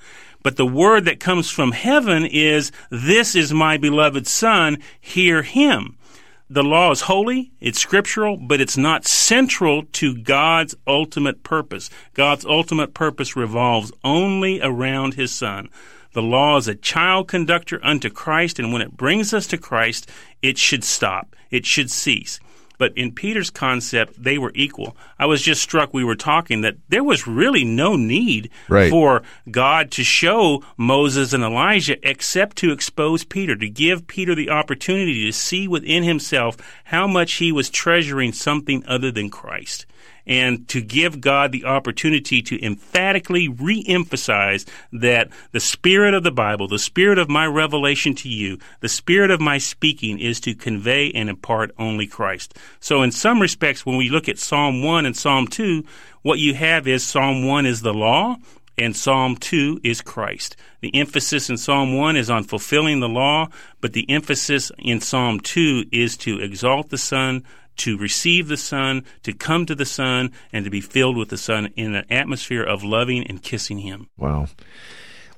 But 0.42 0.56
the 0.56 0.66
word 0.66 1.06
that 1.06 1.18
comes 1.18 1.50
from 1.50 1.72
heaven 1.72 2.24
is, 2.24 2.70
this 2.88 3.34
is 3.34 3.52
my 3.52 3.76
beloved 3.76 4.26
son, 4.26 4.78
hear 5.00 5.42
him. 5.42 5.98
The 6.48 6.62
law 6.62 6.92
is 6.92 7.02
holy, 7.02 7.50
it's 7.60 7.80
scriptural, 7.80 8.36
but 8.36 8.60
it's 8.60 8.76
not 8.76 9.04
central 9.04 9.82
to 9.94 10.16
God's 10.16 10.76
ultimate 10.86 11.42
purpose. 11.42 11.90
God's 12.14 12.44
ultimate 12.44 12.94
purpose 12.94 13.34
revolves 13.34 13.90
only 14.04 14.60
around 14.62 15.14
his 15.14 15.32
son. 15.32 15.68
The 16.12 16.22
law 16.22 16.56
is 16.56 16.68
a 16.68 16.76
child 16.76 17.26
conductor 17.26 17.80
unto 17.82 18.10
Christ, 18.10 18.60
and 18.60 18.72
when 18.72 18.80
it 18.80 18.96
brings 18.96 19.34
us 19.34 19.48
to 19.48 19.58
Christ, 19.58 20.08
it 20.40 20.56
should 20.56 20.84
stop. 20.84 21.34
It 21.50 21.66
should 21.66 21.90
cease. 21.90 22.38
But 22.78 22.96
in 22.96 23.12
Peter's 23.12 23.50
concept, 23.50 24.22
they 24.22 24.38
were 24.38 24.52
equal. 24.54 24.96
I 25.18 25.26
was 25.26 25.42
just 25.42 25.62
struck, 25.62 25.94
we 25.94 26.04
were 26.04 26.16
talking, 26.16 26.60
that 26.60 26.76
there 26.88 27.04
was 27.04 27.26
really 27.26 27.64
no 27.64 27.96
need 27.96 28.50
Right. 28.68 28.90
for 28.90 29.22
God 29.50 29.90
to 29.92 30.04
show 30.04 30.62
Moses 30.76 31.32
and 31.32 31.42
Elijah 31.42 31.96
except 32.08 32.56
to 32.58 32.72
expose 32.72 33.24
Peter, 33.24 33.56
to 33.56 33.68
give 33.68 34.06
Peter 34.06 34.34
the 34.34 34.50
opportunity 34.50 35.24
to 35.24 35.32
see 35.32 35.66
within 35.66 36.02
himself 36.02 36.56
how 36.84 37.06
much 37.06 37.34
he 37.34 37.52
was 37.52 37.70
treasuring 37.70 38.32
something 38.32 38.84
other 38.86 39.10
than 39.10 39.30
Christ. 39.30 39.86
And 40.26 40.66
to 40.68 40.80
give 40.80 41.20
God 41.20 41.52
the 41.52 41.64
opportunity 41.64 42.42
to 42.42 42.64
emphatically 42.64 43.48
re 43.48 43.84
emphasize 43.86 44.66
that 44.92 45.30
the 45.52 45.60
spirit 45.60 46.14
of 46.14 46.24
the 46.24 46.32
Bible, 46.32 46.68
the 46.68 46.78
spirit 46.78 47.18
of 47.18 47.28
my 47.28 47.46
revelation 47.46 48.14
to 48.16 48.28
you, 48.28 48.58
the 48.80 48.88
spirit 48.88 49.30
of 49.30 49.40
my 49.40 49.58
speaking 49.58 50.18
is 50.18 50.40
to 50.40 50.54
convey 50.54 51.12
and 51.12 51.28
impart 51.28 51.70
only 51.78 52.06
Christ. 52.06 52.58
So, 52.80 53.02
in 53.02 53.12
some 53.12 53.40
respects, 53.40 53.86
when 53.86 53.96
we 53.96 54.10
look 54.10 54.28
at 54.28 54.38
Psalm 54.38 54.82
1 54.82 55.06
and 55.06 55.16
Psalm 55.16 55.46
2, 55.46 55.84
what 56.22 56.38
you 56.38 56.54
have 56.54 56.88
is 56.88 57.06
Psalm 57.06 57.46
1 57.46 57.66
is 57.66 57.82
the 57.82 57.94
law, 57.94 58.36
and 58.78 58.94
Psalm 58.94 59.36
2 59.36 59.80
is 59.82 60.02
Christ. 60.02 60.56
The 60.80 60.94
emphasis 60.94 61.48
in 61.48 61.56
Psalm 61.56 61.96
1 61.96 62.16
is 62.16 62.28
on 62.28 62.44
fulfilling 62.44 63.00
the 63.00 63.08
law, 63.08 63.48
but 63.80 63.92
the 63.92 64.08
emphasis 64.10 64.70
in 64.78 65.00
Psalm 65.00 65.40
2 65.40 65.86
is 65.92 66.16
to 66.18 66.40
exalt 66.40 66.90
the 66.90 66.98
Son, 66.98 67.44
to 67.76 67.98
receive 67.98 68.48
the 68.48 68.56
Son, 68.56 69.04
to 69.22 69.32
come 69.32 69.66
to 69.66 69.74
the 69.74 69.84
Son, 69.84 70.32
and 70.52 70.64
to 70.64 70.70
be 70.70 70.80
filled 70.80 71.16
with 71.16 71.28
the 71.28 71.38
Son 71.38 71.72
in 71.76 71.94
an 71.94 72.04
atmosphere 72.10 72.62
of 72.62 72.82
loving 72.82 73.26
and 73.26 73.42
kissing 73.42 73.78
Him. 73.78 74.08
Wow. 74.16 74.48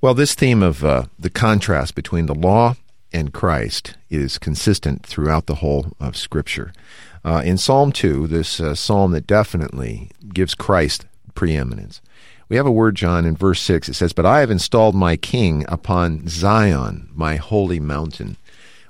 Well, 0.01 0.15
this 0.15 0.35
theme 0.35 0.63
of 0.63 0.85
uh, 0.85 1.05
the 1.19 1.31
contrast 1.31 1.95
between 1.95 2.27
the 2.27 2.35
law 2.35 2.77
and 3.13 3.33
Christ 3.33 3.97
is 4.11 4.39
consistent 4.39 5.05
throughout 5.05 5.47
the 5.47 5.57
whole 5.57 5.89
of 5.99 6.17
Scripture. 6.17 6.73
Uh, 7.25 7.43
in 7.45 7.59
Psalm 7.59 7.91
2, 7.91 8.27
this 8.27 8.61
uh, 8.61 8.75
psalm 8.75 9.13
that 9.13 9.27
definitely 9.27 10.11
gives 10.33 10.55
Christ 10.55 11.07
preeminence, 11.35 12.01
we 12.49 12.57
have 12.57 12.67
a 12.67 12.71
word, 12.71 12.95
John, 12.95 13.27
in 13.27 13.37
verse 13.37 13.61
6. 13.61 13.91
It 13.91 13.95
says, 13.95 14.13
But 14.13 14.25
I 14.25 14.41
have 14.41 14.51
installed 14.51 14.95
my 14.95 15.17
king 15.17 15.67
upon 15.69 16.29
Zion, 16.29 17.11
my 17.15 17.37
holy 17.37 17.79
mountain. 17.79 18.39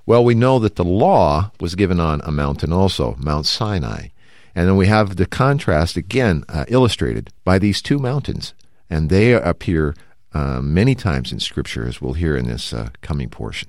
Well, 0.09 0.25
we 0.25 0.35
know 0.35 0.59
that 0.61 0.77
the 0.77 0.87
law 0.87 1.51
was 1.61 1.75
given 1.75 2.01
on 2.01 2.23
a 2.25 2.31
mountain 2.31 2.73
also, 2.73 3.15
Mount 3.19 3.45
Sinai. 3.45 4.09
And 4.55 4.67
then 4.67 4.77
we 4.79 4.87
have 4.87 5.17
the 5.17 5.27
contrast 5.27 5.99
again 5.99 6.45
uh, 6.49 6.65
illustrated 6.69 7.29
by 7.45 7.59
these 7.59 7.83
two 7.83 7.99
mountains. 7.99 8.55
And 8.89 9.11
they 9.11 9.35
appear 9.35 9.95
uh, 10.33 10.63
many 10.63 10.95
times 10.95 11.31
in 11.31 11.41
Scripture, 11.41 11.87
as 11.87 12.01
we'll 12.01 12.15
hear 12.15 12.39
in 12.39 12.47
this 12.47 12.73
uh, 12.73 12.89
coming 13.03 13.29
portion. 13.29 13.69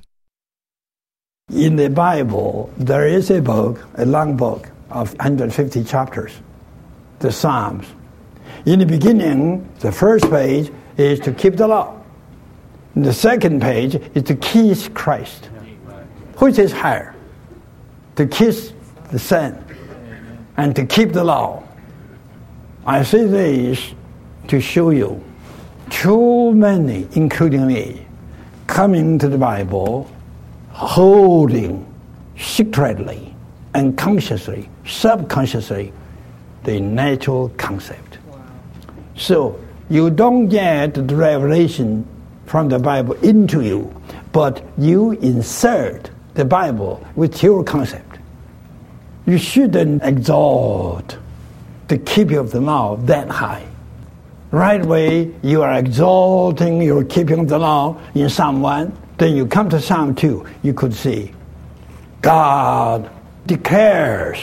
In 1.53 1.75
the 1.75 1.89
Bible, 1.89 2.71
there 2.77 3.05
is 3.05 3.29
a 3.29 3.41
book, 3.41 3.85
a 3.95 4.05
long 4.05 4.37
book 4.37 4.69
of 4.91 5.11
150 5.15 5.83
chapters, 5.83 6.31
the 7.19 7.33
Psalms. 7.33 7.85
In 8.65 8.79
the 8.79 8.85
beginning, 8.85 9.67
the 9.81 9.91
first 9.91 10.29
page 10.29 10.71
is 10.95 11.19
to 11.19 11.33
keep 11.33 11.57
the 11.57 11.67
law. 11.67 12.01
The 12.95 13.11
second 13.11 13.61
page 13.61 13.95
is 14.15 14.23
to 14.23 14.35
kiss 14.35 14.87
Christ. 14.93 15.49
Which 16.39 16.57
is 16.57 16.71
higher? 16.71 17.13
To 18.15 18.25
kiss 18.25 18.73
the 19.11 19.19
Son 19.19 19.63
and 20.57 20.75
to 20.75 20.85
keep 20.85 21.11
the 21.11 21.23
law. 21.23 21.63
I 22.85 23.03
say 23.03 23.25
this 23.25 23.93
to 24.47 24.59
show 24.59 24.89
you 24.89 25.23
too 25.89 26.53
many, 26.53 27.07
including 27.13 27.67
me, 27.67 28.05
coming 28.67 29.19
to 29.19 29.27
the 29.27 29.37
Bible 29.37 30.09
holding 30.71 31.85
secretly, 32.37 33.35
unconsciously, 33.75 34.69
subconsciously 34.85 35.91
the 36.63 36.79
natural 36.79 37.49
concept. 37.57 38.17
So 39.17 39.59
you 39.89 40.09
don't 40.09 40.47
get 40.47 40.93
the 40.93 41.15
revelation 41.15 42.07
from 42.45 42.69
the 42.69 42.79
Bible 42.79 43.15
into 43.15 43.61
you, 43.61 43.93
but 44.31 44.63
you 44.77 45.11
insert 45.11 46.11
the 46.33 46.45
Bible 46.45 47.05
with 47.15 47.43
your 47.43 47.63
concept. 47.63 48.19
You 49.25 49.37
shouldn't 49.37 50.03
exalt 50.03 51.17
the 51.87 51.97
keeping 51.97 52.37
of 52.37 52.51
the 52.51 52.61
law 52.61 52.95
that 52.97 53.29
high. 53.29 53.65
Right 54.51 54.83
way, 54.83 55.31
you 55.43 55.61
are 55.61 55.73
exalting 55.77 56.81
your 56.81 57.03
keeping 57.03 57.39
of 57.39 57.49
the 57.49 57.59
law 57.59 57.99
in 58.15 58.29
Psalm 58.29 58.61
1, 58.61 58.97
then 59.17 59.35
you 59.35 59.45
come 59.45 59.69
to 59.69 59.79
Psalm 59.79 60.15
2, 60.15 60.45
you 60.63 60.73
could 60.73 60.93
see 60.93 61.33
God 62.21 63.11
declares, 63.45 64.39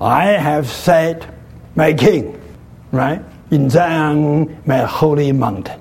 I 0.00 0.26
have 0.26 0.68
set 0.68 1.26
my 1.74 1.92
king, 1.92 2.40
right, 2.92 3.22
in 3.50 3.70
Zion, 3.70 4.62
my 4.66 4.78
holy 4.78 5.32
mountain. 5.32 5.80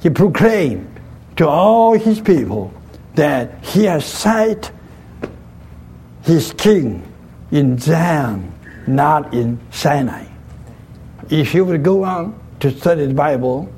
He 0.00 0.10
proclaimed 0.10 1.00
to 1.36 1.48
all 1.48 1.98
his 1.98 2.20
people 2.20 2.73
that 3.14 3.64
he 3.64 3.84
has 3.84 4.04
set 4.04 4.70
his 6.22 6.52
king 6.54 7.06
in 7.50 7.78
Zion, 7.78 8.52
not 8.86 9.32
in 9.32 9.60
Sinai. 9.70 10.26
If 11.30 11.54
you 11.54 11.64
would 11.64 11.82
go 11.82 12.04
on 12.04 12.38
to 12.60 12.70
study 12.70 13.06
the 13.06 13.14
Bible, 13.14 13.72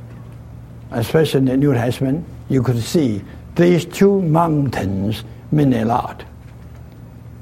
especially 0.91 1.47
the 1.47 1.57
New 1.57 1.75
Testament, 1.75 2.27
you 2.49 2.63
could 2.63 2.83
see 2.83 3.23
these 3.55 3.85
two 3.85 4.23
mountains 4.23 5.25
mean 5.51 5.73
a 5.73 5.85
lot. 5.85 6.25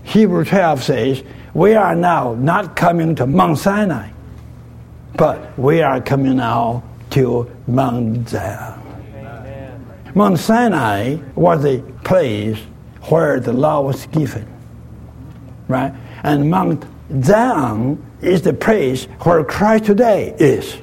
Hebrew 0.05 0.45
12 0.45 0.83
says, 0.83 1.23
We 1.55 1.75
are 1.75 1.95
now 1.95 2.35
not 2.35 2.77
coming 2.77 3.15
to 3.17 3.27
Mount 3.27 3.59
Sinai, 3.59 4.11
but 5.17 5.59
we 5.59 5.83
are 5.83 6.01
coming 6.01 6.37
now 6.37 6.83
to 7.11 7.51
Mount 7.67 8.29
Zion. 8.29 8.84
Mount 10.15 10.39
Sinai 10.39 11.17
was 11.35 11.65
the 11.65 11.83
place 12.05 12.57
where 13.09 13.41
the 13.41 13.53
law 13.53 13.81
was 13.81 14.07
given, 14.07 14.47
right? 15.67 15.93
And 16.23 16.49
Mount 16.49 16.85
Zion 17.23 18.01
is 18.23 18.43
the 18.43 18.53
place 18.53 19.07
where 19.23 19.43
Christ 19.45 19.87
today 19.87 20.37
is. 20.39 20.77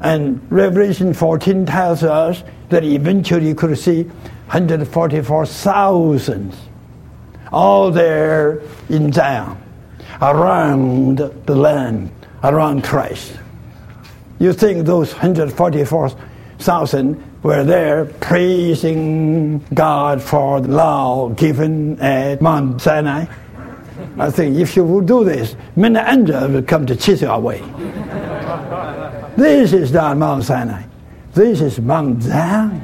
And 0.00 0.46
Revelation 0.52 1.14
14 1.14 1.64
tells 1.64 2.02
us 2.02 2.44
that 2.68 2.84
eventually 2.84 3.48
you 3.48 3.54
could 3.54 3.78
see 3.78 4.02
144,000 4.02 6.54
all 7.50 7.90
there 7.90 8.60
in 8.90 9.10
Zion, 9.12 9.56
around 10.20 11.16
the 11.18 11.54
land, 11.54 12.10
around 12.42 12.84
Christ. 12.84 13.38
You 14.38 14.52
think 14.52 14.84
those 14.86 15.12
144,000 15.12 17.33
were 17.44 17.62
there 17.62 18.06
praising 18.06 19.58
God 19.74 20.22
for 20.22 20.62
the 20.62 20.68
law 20.68 21.28
given 21.28 22.00
at 22.00 22.40
Mount 22.40 22.80
Sinai. 22.80 23.26
I 24.18 24.30
think 24.30 24.56
if 24.56 24.74
you 24.74 24.84
would 24.84 25.04
do 25.04 25.24
this, 25.24 25.54
many 25.76 25.98
angels 25.98 26.50
will 26.50 26.62
come 26.62 26.86
to 26.86 26.96
chase 26.96 27.20
you 27.20 27.28
away. 27.28 27.60
this 29.36 29.74
is 29.74 29.92
not 29.92 30.16
Mount 30.16 30.44
Sinai. 30.44 30.84
This 31.34 31.60
is 31.60 31.78
Mount 31.80 32.22
Zion. 32.22 32.80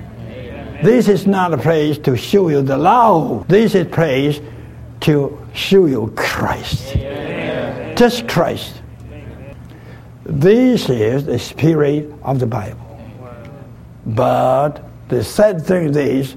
This 0.82 1.08
is 1.08 1.26
not 1.26 1.54
a 1.54 1.58
place 1.58 1.96
to 1.98 2.14
show 2.14 2.50
you 2.50 2.60
the 2.60 2.76
law. 2.76 3.42
This 3.48 3.74
is 3.74 3.86
a 3.86 3.88
place 3.88 4.42
to 5.00 5.38
show 5.54 5.86
you 5.86 6.12
Christ. 6.16 6.96
Just 7.96 8.28
Christ. 8.28 8.82
This 10.24 10.90
is 10.90 11.24
the 11.24 11.38
spirit 11.38 12.12
of 12.22 12.40
the 12.40 12.46
Bible. 12.46 12.89
But 14.14 14.82
the 15.08 15.22
sad 15.22 15.64
thing 15.64 15.94
is 15.94 16.36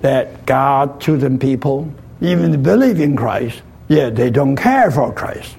that 0.00 0.46
God 0.46 1.00
chosen 1.00 1.38
people, 1.38 1.92
even 2.20 2.62
believe 2.62 3.00
in 3.00 3.16
Christ, 3.16 3.62
yet 3.88 4.16
they 4.16 4.30
don't 4.30 4.56
care 4.56 4.90
for 4.90 5.12
Christ. 5.12 5.56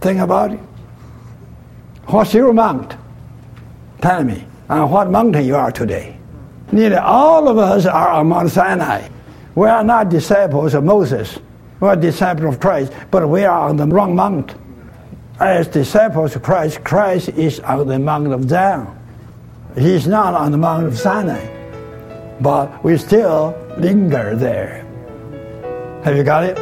Think 0.00 0.20
about 0.20 0.52
it. 0.52 0.60
What's 2.06 2.34
your 2.34 2.52
mount? 2.52 2.94
Tell 4.00 4.22
me, 4.22 4.44
on 4.68 4.90
what 4.90 5.10
mountain 5.10 5.44
you 5.44 5.56
are 5.56 5.72
today? 5.72 6.16
Nearly 6.72 6.96
all 6.96 7.48
of 7.48 7.58
us 7.58 7.86
are 7.86 8.08
on 8.10 8.28
Mount 8.28 8.50
Sinai. 8.50 9.08
We 9.54 9.68
are 9.68 9.84
not 9.84 10.10
disciples 10.10 10.74
of 10.74 10.84
Moses. 10.84 11.38
We 11.80 11.88
are 11.88 11.96
disciples 11.96 12.54
of 12.54 12.60
Christ, 12.60 12.92
but 13.10 13.28
we 13.28 13.44
are 13.44 13.68
on 13.68 13.76
the 13.76 13.86
wrong 13.86 14.14
mount. 14.14 14.54
As 15.38 15.68
disciples 15.68 16.34
of 16.36 16.42
Christ, 16.42 16.82
Christ 16.84 17.28
is 17.30 17.60
on 17.60 17.86
the 17.86 17.98
Mount 17.98 18.32
of 18.32 18.48
Zion. 18.48 18.86
He's 19.76 20.06
not 20.06 20.32
on 20.32 20.52
the 20.52 20.58
Mount 20.58 20.86
of 20.86 20.96
Sinai, 20.96 21.44
but 22.40 22.82
we 22.82 22.96
still 22.96 23.54
linger 23.76 24.34
there. 24.34 24.82
Have 26.02 26.16
you 26.16 26.24
got 26.24 26.44
it? 26.44 26.56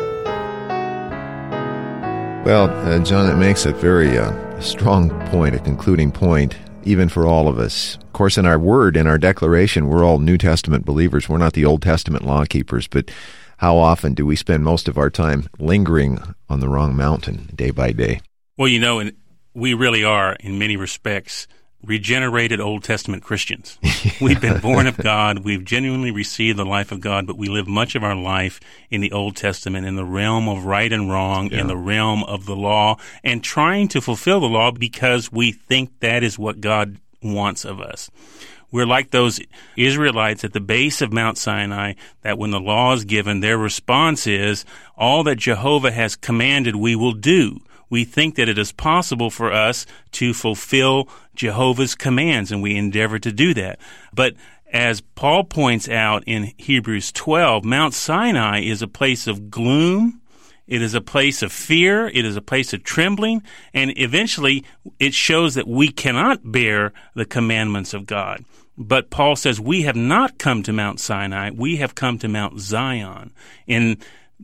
Well, 2.44 2.68
uh, 2.70 2.98
John, 3.04 3.30
it 3.30 3.36
makes 3.36 3.66
a 3.66 3.72
very 3.72 4.18
uh, 4.18 4.60
strong 4.60 5.10
point, 5.28 5.54
a 5.54 5.60
concluding 5.60 6.10
point, 6.10 6.56
even 6.82 7.08
for 7.08 7.24
all 7.24 7.46
of 7.46 7.56
us. 7.56 7.98
Of 8.02 8.12
course, 8.12 8.36
in 8.36 8.46
our 8.46 8.58
word, 8.58 8.96
in 8.96 9.06
our 9.06 9.16
declaration, 9.16 9.86
we're 9.86 10.04
all 10.04 10.18
New 10.18 10.36
Testament 10.36 10.84
believers. 10.84 11.28
We're 11.28 11.38
not 11.38 11.52
the 11.52 11.64
Old 11.64 11.82
Testament 11.82 12.24
law 12.24 12.44
keepers, 12.44 12.88
but 12.88 13.12
how 13.58 13.76
often 13.76 14.14
do 14.14 14.26
we 14.26 14.34
spend 14.34 14.64
most 14.64 14.88
of 14.88 14.98
our 14.98 15.08
time 15.08 15.48
lingering 15.60 16.18
on 16.48 16.58
the 16.58 16.68
wrong 16.68 16.96
mountain 16.96 17.48
day 17.54 17.70
by 17.70 17.92
day? 17.92 18.22
Well, 18.56 18.68
you 18.68 18.80
know, 18.80 18.98
and 18.98 19.12
we 19.54 19.72
really 19.72 20.02
are, 20.02 20.36
in 20.40 20.58
many 20.58 20.76
respects, 20.76 21.46
regenerated 21.84 22.60
Old 22.60 22.82
Testament 22.84 23.22
Christians. 23.22 23.78
We've 24.20 24.40
been 24.40 24.60
born 24.60 24.86
of 24.86 24.96
God. 24.96 25.40
We've 25.44 25.64
genuinely 25.64 26.10
received 26.10 26.58
the 26.58 26.64
life 26.64 26.92
of 26.92 27.00
God, 27.00 27.26
but 27.26 27.36
we 27.38 27.48
live 27.48 27.66
much 27.68 27.94
of 27.94 28.02
our 28.04 28.14
life 28.16 28.60
in 28.90 29.00
the 29.00 29.12
Old 29.12 29.36
Testament, 29.36 29.86
in 29.86 29.96
the 29.96 30.04
realm 30.04 30.48
of 30.48 30.64
right 30.64 30.92
and 30.92 31.10
wrong, 31.10 31.50
Yeah. 31.50 31.60
in 31.60 31.66
the 31.66 31.76
realm 31.76 32.24
of 32.24 32.46
the 32.46 32.56
law, 32.56 32.96
and 33.22 33.42
trying 33.42 33.88
to 33.88 34.00
fulfill 34.00 34.40
the 34.40 34.46
law 34.46 34.70
because 34.70 35.30
we 35.30 35.52
think 35.52 35.90
that 36.00 36.22
is 36.22 36.38
what 36.38 36.60
God 36.60 36.96
wants 37.22 37.64
of 37.64 37.80
us. 37.80 38.10
We're 38.70 38.86
like 38.86 39.10
those 39.12 39.40
Israelites 39.76 40.42
at 40.42 40.52
the 40.52 40.60
base 40.60 41.00
of 41.00 41.12
Mount 41.12 41.38
Sinai 41.38 41.92
that 42.22 42.38
when 42.38 42.50
the 42.50 42.58
law 42.58 42.92
is 42.92 43.04
given, 43.04 43.38
their 43.38 43.56
response 43.56 44.26
is, 44.26 44.64
all 44.98 45.22
that 45.24 45.36
Jehovah 45.36 45.92
has 45.92 46.16
commanded 46.16 46.74
we 46.74 46.96
will 46.96 47.12
do. 47.12 47.60
We 47.90 48.04
think 48.04 48.36
that 48.36 48.48
it 48.48 48.58
is 48.58 48.72
possible 48.72 49.30
for 49.30 49.52
us 49.52 49.86
to 50.12 50.34
fulfill 50.34 51.08
Jehovah's 51.34 51.94
commands 51.94 52.50
and 52.50 52.62
we 52.62 52.76
endeavor 52.76 53.18
to 53.18 53.32
do 53.32 53.54
that. 53.54 53.78
But 54.12 54.34
as 54.72 55.00
Paul 55.00 55.44
points 55.44 55.88
out 55.88 56.24
in 56.26 56.52
Hebrews 56.58 57.12
12, 57.12 57.64
Mount 57.64 57.94
Sinai 57.94 58.60
is 58.60 58.82
a 58.82 58.88
place 58.88 59.26
of 59.26 59.50
gloom, 59.50 60.20
it 60.66 60.80
is 60.80 60.94
a 60.94 61.00
place 61.00 61.42
of 61.42 61.52
fear. 61.52 62.08
It 62.08 62.24
is 62.24 62.36
a 62.36 62.42
place 62.42 62.72
of 62.72 62.82
trembling. 62.82 63.42
And 63.72 63.92
eventually, 63.96 64.64
it 64.98 65.14
shows 65.14 65.54
that 65.54 65.68
we 65.68 65.88
cannot 65.88 66.50
bear 66.50 66.92
the 67.14 67.26
commandments 67.26 67.92
of 67.92 68.06
God. 68.06 68.44
But 68.76 69.10
Paul 69.10 69.36
says, 69.36 69.60
We 69.60 69.82
have 69.82 69.96
not 69.96 70.38
come 70.38 70.62
to 70.62 70.72
Mount 70.72 71.00
Sinai. 71.00 71.50
We 71.50 71.76
have 71.76 71.94
come 71.94 72.18
to 72.18 72.28
Mount 72.28 72.60
Zion. 72.60 73.32
In 73.66 73.98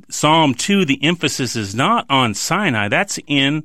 Psalm 0.08 0.54
2, 0.54 0.84
the 0.84 1.02
emphasis 1.02 1.56
is 1.56 1.74
not 1.74 2.06
on 2.08 2.34
Sinai. 2.34 2.88
That's 2.88 3.18
in 3.26 3.64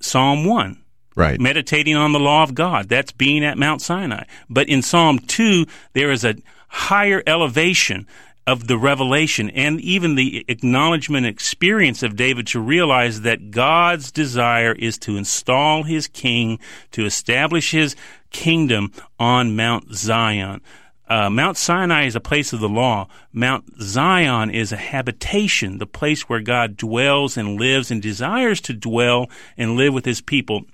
Psalm 0.00 0.44
1 0.44 0.78
Right. 1.14 1.40
meditating 1.40 1.96
on 1.96 2.12
the 2.12 2.20
law 2.20 2.42
of 2.42 2.54
God. 2.54 2.88
That's 2.88 3.12
being 3.12 3.42
at 3.44 3.56
Mount 3.56 3.80
Sinai. 3.80 4.24
But 4.50 4.68
in 4.68 4.82
Psalm 4.82 5.18
2, 5.18 5.64
there 5.94 6.10
is 6.10 6.24
a 6.24 6.36
higher 6.68 7.22
elevation 7.26 8.06
of 8.46 8.68
the 8.68 8.78
revelation 8.78 9.50
and 9.50 9.80
even 9.80 10.14
the 10.14 10.44
acknowledgement 10.46 11.26
experience 11.26 12.02
of 12.02 12.16
David 12.16 12.46
to 12.48 12.60
realize 12.60 13.22
that 13.22 13.50
God's 13.50 14.12
desire 14.12 14.72
is 14.72 14.98
to 14.98 15.16
install 15.16 15.82
his 15.82 16.06
king, 16.06 16.60
to 16.92 17.04
establish 17.04 17.72
his 17.72 17.96
kingdom 18.30 18.92
on 19.18 19.56
Mount 19.56 19.94
Zion. 19.94 20.60
Uh, 21.08 21.30
Mount 21.30 21.56
Sinai 21.56 22.06
is 22.06 22.16
a 22.16 22.20
place 22.20 22.52
of 22.52 22.60
the 22.60 22.68
law. 22.68 23.08
Mount 23.32 23.80
Zion 23.80 24.50
is 24.50 24.72
a 24.72 24.76
habitation, 24.76 25.78
the 25.78 25.86
place 25.86 26.28
where 26.28 26.40
God 26.40 26.76
dwells 26.76 27.36
and 27.36 27.58
lives 27.60 27.90
and 27.90 28.02
desires 28.02 28.60
to 28.62 28.72
dwell 28.72 29.30
and 29.56 29.76
live 29.76 29.94
with 29.94 30.04
his 30.04 30.20
people 30.20 30.64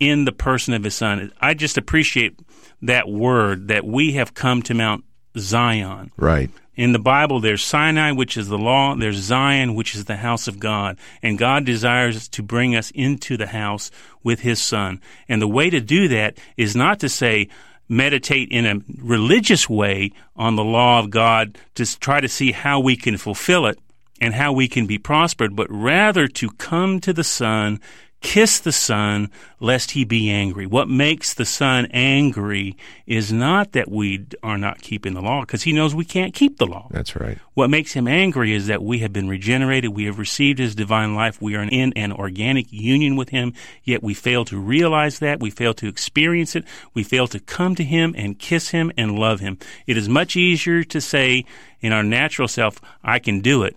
in 0.00 0.24
the 0.24 0.32
person 0.32 0.74
of 0.74 0.84
his 0.84 0.94
son. 0.94 1.30
I 1.40 1.54
just 1.54 1.76
appreciate 1.76 2.38
that 2.82 3.08
word 3.08 3.68
that 3.68 3.84
we 3.84 4.12
have 4.12 4.34
come 4.34 4.62
to 4.62 4.74
Mount 4.74 5.04
Zion. 5.36 6.10
Right. 6.16 6.50
In 6.74 6.92
the 6.92 6.98
Bible, 6.98 7.40
there's 7.40 7.64
Sinai, 7.64 8.12
which 8.12 8.36
is 8.36 8.48
the 8.48 8.58
law. 8.58 8.94
There's 8.94 9.16
Zion, 9.16 9.74
which 9.74 9.94
is 9.94 10.04
the 10.04 10.16
house 10.16 10.46
of 10.46 10.58
God. 10.58 10.98
And 11.22 11.38
God 11.38 11.64
desires 11.64 12.28
to 12.28 12.42
bring 12.42 12.76
us 12.76 12.90
into 12.90 13.38
the 13.38 13.46
house 13.46 13.90
with 14.22 14.40
His 14.40 14.60
Son. 14.60 15.00
And 15.26 15.40
the 15.40 15.48
way 15.48 15.70
to 15.70 15.80
do 15.80 16.08
that 16.08 16.36
is 16.58 16.76
not 16.76 17.00
to 17.00 17.08
say, 17.08 17.48
meditate 17.88 18.50
in 18.50 18.66
a 18.66 18.80
religious 19.00 19.68
way 19.68 20.12
on 20.34 20.56
the 20.56 20.64
law 20.64 20.98
of 20.98 21.10
God 21.10 21.58
to 21.74 21.98
try 21.98 22.20
to 22.20 22.28
see 22.28 22.52
how 22.52 22.80
we 22.80 22.96
can 22.96 23.16
fulfill 23.16 23.66
it 23.66 23.78
and 24.20 24.34
how 24.34 24.52
we 24.52 24.68
can 24.68 24.86
be 24.86 24.98
prospered, 24.98 25.54
but 25.54 25.70
rather 25.70 26.26
to 26.26 26.50
come 26.52 27.00
to 27.00 27.12
the 27.12 27.24
Son, 27.24 27.80
kiss 28.20 28.58
the 28.58 28.72
Son, 28.72 29.30
lest 29.60 29.92
he 29.92 30.04
be 30.04 30.30
angry. 30.30 30.66
What 30.66 30.88
makes 30.88 31.34
the 31.34 31.44
Son 31.44 31.86
angry 31.92 32.76
is 33.06 33.32
not 33.32 33.72
that 33.72 33.90
we 33.90 34.26
are 34.42 34.58
not 34.58 34.82
keeping 34.82 35.14
the 35.14 35.20
law, 35.20 35.42
because 35.42 35.62
he 35.62 35.72
knows 35.72 35.94
we 35.94 36.04
can't 36.04 36.34
keep 36.34 36.58
the 36.58 36.66
law. 36.66 36.88
That's 36.90 37.14
right. 37.14 37.38
What 37.54 37.70
makes 37.70 37.92
him 37.92 38.08
angry 38.08 38.52
is 38.52 38.66
that 38.66 38.82
we 38.82 38.98
have 39.00 39.12
been 39.12 39.28
regenerated, 39.28 39.94
we 39.94 40.04
have 40.04 40.18
received 40.18 40.58
his 40.58 40.74
divine 40.74 41.14
life, 41.14 41.40
we 41.40 41.54
are 41.56 41.62
in 41.62 41.92
an 41.92 42.12
organic 42.12 42.72
union 42.72 43.16
with 43.16 43.28
him, 43.28 43.52
yet 43.84 44.02
we 44.02 44.14
fail 44.14 44.44
to 44.46 44.58
realize 44.58 45.18
that, 45.20 45.40
we 45.40 45.50
fail 45.50 45.74
to 45.74 45.88
experience 45.88 46.56
it, 46.56 46.64
we 46.94 47.02
fail 47.02 47.26
to 47.28 47.40
come 47.40 47.74
to 47.74 47.84
him 47.84 48.14
and 48.16 48.38
kiss 48.38 48.70
him 48.70 48.90
and 48.96 49.18
love 49.18 49.40
him. 49.40 49.58
It 49.86 49.96
is 49.96 50.08
much 50.08 50.36
easier 50.36 50.84
to 50.84 51.00
say 51.00 51.44
in 51.80 51.92
our 51.92 52.02
natural 52.02 52.48
self, 52.48 52.80
I 53.04 53.18
can 53.18 53.40
do 53.40 53.62
it. 53.62 53.76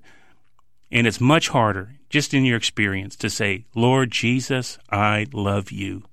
And 0.92 1.06
it's 1.06 1.22
much 1.22 1.50
harder, 1.50 1.96
just 2.10 2.34
in 2.34 2.46
your 2.46 2.58
experience, 2.58 3.16
to 3.18 3.30
say, 3.30 3.66
Lord 3.76 4.12
Jesus, 4.12 4.80
I 4.90 5.28
love 5.34 5.72
you. 5.72 6.04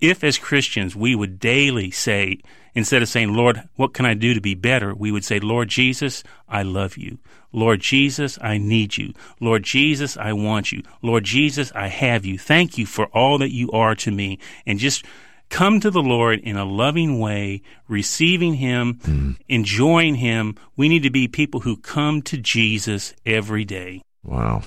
If 0.00 0.24
as 0.24 0.38
Christians 0.38 0.96
we 0.96 1.14
would 1.14 1.38
daily 1.38 1.90
say, 1.90 2.40
instead 2.74 3.02
of 3.02 3.08
saying, 3.08 3.32
Lord, 3.32 3.68
what 3.76 3.94
can 3.94 4.04
I 4.04 4.14
do 4.14 4.34
to 4.34 4.40
be 4.40 4.54
better? 4.54 4.94
We 4.94 5.12
would 5.12 5.24
say, 5.24 5.38
Lord 5.38 5.68
Jesus, 5.68 6.24
I 6.48 6.62
love 6.62 6.96
you. 6.96 7.18
Lord 7.52 7.80
Jesus, 7.80 8.36
I 8.42 8.58
need 8.58 8.96
you. 8.96 9.14
Lord 9.40 9.62
Jesus, 9.62 10.16
I 10.16 10.32
want 10.32 10.72
you. 10.72 10.82
Lord 11.02 11.24
Jesus, 11.24 11.70
I 11.74 11.86
have 11.86 12.24
you. 12.24 12.36
Thank 12.36 12.76
you 12.76 12.84
for 12.84 13.06
all 13.06 13.38
that 13.38 13.52
you 13.52 13.70
are 13.70 13.94
to 13.94 14.10
me. 14.10 14.40
And 14.66 14.80
just 14.80 15.04
come 15.50 15.78
to 15.80 15.90
the 15.90 16.02
Lord 16.02 16.40
in 16.40 16.56
a 16.56 16.64
loving 16.64 17.20
way, 17.20 17.62
receiving 17.86 18.54
Him, 18.54 18.98
hmm. 19.04 19.30
enjoying 19.48 20.16
Him. 20.16 20.56
We 20.76 20.88
need 20.88 21.04
to 21.04 21.10
be 21.10 21.28
people 21.28 21.60
who 21.60 21.76
come 21.76 22.22
to 22.22 22.36
Jesus 22.36 23.14
every 23.24 23.64
day. 23.64 24.02
Wow. 24.24 24.62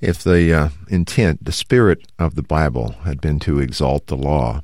If 0.00 0.22
the 0.22 0.52
uh, 0.52 0.68
intent, 0.88 1.44
the 1.44 1.52
spirit 1.52 2.06
of 2.18 2.34
the 2.34 2.42
Bible 2.42 2.92
had 3.04 3.20
been 3.20 3.38
to 3.40 3.58
exalt 3.60 4.06
the 4.08 4.16
law, 4.16 4.62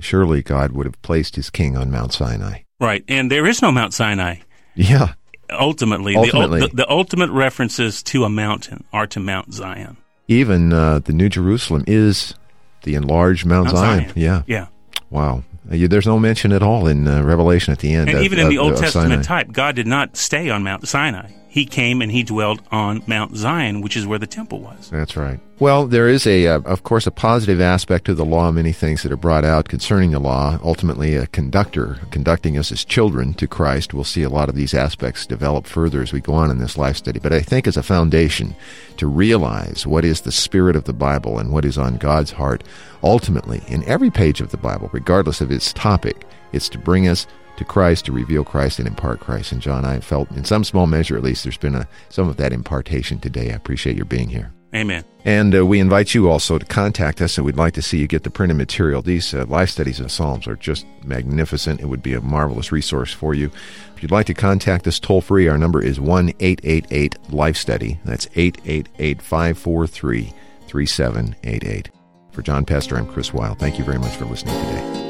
surely 0.00 0.42
God 0.42 0.72
would 0.72 0.86
have 0.86 1.00
placed 1.02 1.36
his 1.36 1.50
king 1.50 1.76
on 1.76 1.90
Mount 1.90 2.12
Sinai. 2.12 2.60
Right. 2.80 3.04
And 3.08 3.30
there 3.30 3.46
is 3.46 3.62
no 3.62 3.70
Mount 3.72 3.94
Sinai. 3.94 4.36
Yeah. 4.74 5.14
Ultimately, 5.50 6.16
Ultimately. 6.16 6.60
The, 6.60 6.68
the, 6.68 6.76
the 6.76 6.90
ultimate 6.90 7.30
references 7.30 8.02
to 8.04 8.24
a 8.24 8.28
mountain 8.28 8.84
are 8.92 9.06
to 9.08 9.20
Mount 9.20 9.52
Zion. 9.54 9.96
Even 10.28 10.72
uh, 10.72 10.98
the 11.00 11.12
New 11.12 11.28
Jerusalem 11.28 11.84
is 11.86 12.34
the 12.82 12.94
enlarged 12.94 13.46
Mount, 13.46 13.66
Mount 13.66 13.76
Zion. 13.76 14.00
Zion. 14.08 14.12
Yeah. 14.16 14.42
Yeah. 14.46 14.66
Wow. 15.10 15.44
Uh, 15.70 15.76
There's 15.88 16.06
no 16.06 16.18
mention 16.18 16.52
at 16.52 16.62
all 16.62 16.86
in 16.86 17.06
uh, 17.06 17.22
Revelation 17.22 17.72
at 17.72 17.78
the 17.78 17.94
end. 17.94 18.08
And 18.10 18.18
of- 18.18 18.24
even 18.24 18.38
in 18.38 18.46
of- 18.46 18.50
the 18.50 18.58
Old 18.58 18.76
Testament 18.76 19.24
Sinai. 19.24 19.42
type, 19.44 19.52
God 19.52 19.76
did 19.76 19.86
not 19.86 20.16
stay 20.16 20.50
on 20.50 20.62
Mount 20.62 20.86
Sinai. 20.88 21.30
He 21.54 21.64
came 21.64 22.02
and 22.02 22.10
he 22.10 22.24
dwelled 22.24 22.60
on 22.72 23.00
Mount 23.06 23.36
Zion, 23.36 23.80
which 23.80 23.96
is 23.96 24.08
where 24.08 24.18
the 24.18 24.26
temple 24.26 24.58
was. 24.58 24.90
That's 24.90 25.16
right. 25.16 25.38
Well, 25.60 25.86
there 25.86 26.08
is 26.08 26.26
a, 26.26 26.48
uh, 26.48 26.60
of 26.62 26.82
course, 26.82 27.06
a 27.06 27.12
positive 27.12 27.60
aspect 27.60 28.06
to 28.06 28.14
the 28.14 28.24
law. 28.24 28.50
Many 28.50 28.72
things 28.72 29.04
that 29.04 29.12
are 29.12 29.16
brought 29.16 29.44
out 29.44 29.68
concerning 29.68 30.10
the 30.10 30.18
law. 30.18 30.58
Ultimately, 30.64 31.14
a 31.14 31.28
conductor 31.28 32.00
conducting 32.10 32.58
us 32.58 32.72
as 32.72 32.84
children 32.84 33.34
to 33.34 33.46
Christ. 33.46 33.94
We'll 33.94 34.02
see 34.02 34.24
a 34.24 34.28
lot 34.28 34.48
of 34.48 34.56
these 34.56 34.74
aspects 34.74 35.26
develop 35.26 35.68
further 35.68 36.02
as 36.02 36.12
we 36.12 36.20
go 36.20 36.34
on 36.34 36.50
in 36.50 36.58
this 36.58 36.76
life 36.76 36.96
study. 36.96 37.20
But 37.20 37.32
I 37.32 37.40
think 37.40 37.68
as 37.68 37.76
a 37.76 37.84
foundation 37.84 38.56
to 38.96 39.06
realize 39.06 39.86
what 39.86 40.04
is 40.04 40.22
the 40.22 40.32
spirit 40.32 40.74
of 40.74 40.84
the 40.84 40.92
Bible 40.92 41.38
and 41.38 41.52
what 41.52 41.64
is 41.64 41.78
on 41.78 41.98
God's 41.98 42.32
heart, 42.32 42.64
ultimately 43.00 43.62
in 43.68 43.84
every 43.84 44.10
page 44.10 44.40
of 44.40 44.50
the 44.50 44.56
Bible, 44.56 44.90
regardless 44.92 45.40
of 45.40 45.52
its 45.52 45.72
topic, 45.72 46.26
it's 46.52 46.68
to 46.70 46.78
bring 46.78 47.06
us 47.06 47.28
to 47.56 47.64
Christ, 47.64 48.06
to 48.06 48.12
reveal 48.12 48.44
Christ 48.44 48.78
and 48.78 48.88
impart 48.88 49.20
Christ. 49.20 49.52
And 49.52 49.60
John, 49.60 49.84
I 49.84 50.00
felt 50.00 50.30
in 50.32 50.44
some 50.44 50.64
small 50.64 50.86
measure, 50.86 51.16
at 51.16 51.22
least, 51.22 51.44
there's 51.44 51.56
been 51.56 51.74
a, 51.74 51.88
some 52.08 52.28
of 52.28 52.36
that 52.36 52.52
impartation 52.52 53.18
today. 53.18 53.50
I 53.50 53.54
appreciate 53.54 53.96
your 53.96 54.06
being 54.06 54.28
here. 54.28 54.52
Amen. 54.74 55.04
And 55.24 55.54
uh, 55.54 55.64
we 55.64 55.78
invite 55.78 56.14
you 56.14 56.28
also 56.28 56.58
to 56.58 56.66
contact 56.66 57.20
us, 57.22 57.38
and 57.38 57.46
we'd 57.46 57.56
like 57.56 57.74
to 57.74 57.82
see 57.82 57.98
you 57.98 58.08
get 58.08 58.24
the 58.24 58.30
printed 58.30 58.56
material. 58.56 59.02
These 59.02 59.32
uh, 59.32 59.46
life 59.46 59.70
studies 59.70 60.00
of 60.00 60.10
Psalms 60.10 60.48
are 60.48 60.56
just 60.56 60.84
magnificent. 61.04 61.80
It 61.80 61.86
would 61.86 62.02
be 62.02 62.12
a 62.12 62.20
marvelous 62.20 62.72
resource 62.72 63.12
for 63.12 63.34
you. 63.34 63.50
If 63.94 64.02
you'd 64.02 64.10
like 64.10 64.26
to 64.26 64.34
contact 64.34 64.86
us 64.88 64.98
toll 64.98 65.20
free, 65.20 65.46
our 65.48 65.56
number 65.56 65.80
is 65.80 66.00
1 66.00 66.30
888 66.40 67.30
Life 67.30 67.56
Study. 67.56 68.00
That's 68.04 68.26
888 68.34 69.22
543 69.22 70.34
3788. 70.66 71.90
For 72.32 72.42
John 72.42 72.64
Pester, 72.64 72.96
I'm 72.98 73.06
Chris 73.06 73.32
Wilde. 73.32 73.60
Thank 73.60 73.78
you 73.78 73.84
very 73.84 73.98
much 73.98 74.16
for 74.16 74.24
listening 74.24 74.56
today. 74.66 75.03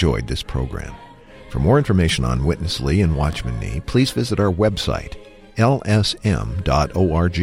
Enjoyed 0.00 0.26
this 0.26 0.42
program. 0.42 0.94
For 1.50 1.58
more 1.58 1.76
information 1.76 2.24
on 2.24 2.46
Witness 2.46 2.80
Lee 2.80 3.02
and 3.02 3.14
Watchman 3.14 3.60
Nee, 3.60 3.80
please 3.80 4.10
visit 4.10 4.40
our 4.40 4.50
website, 4.50 5.16
lsm.org. 5.56 7.38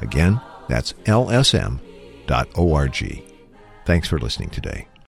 Again, 0.00 0.40
that's 0.68 0.92
lsm.org. 1.04 1.82
Thanks 3.86 4.08
for 4.08 4.18
listening 4.18 4.50
today. 4.50 4.88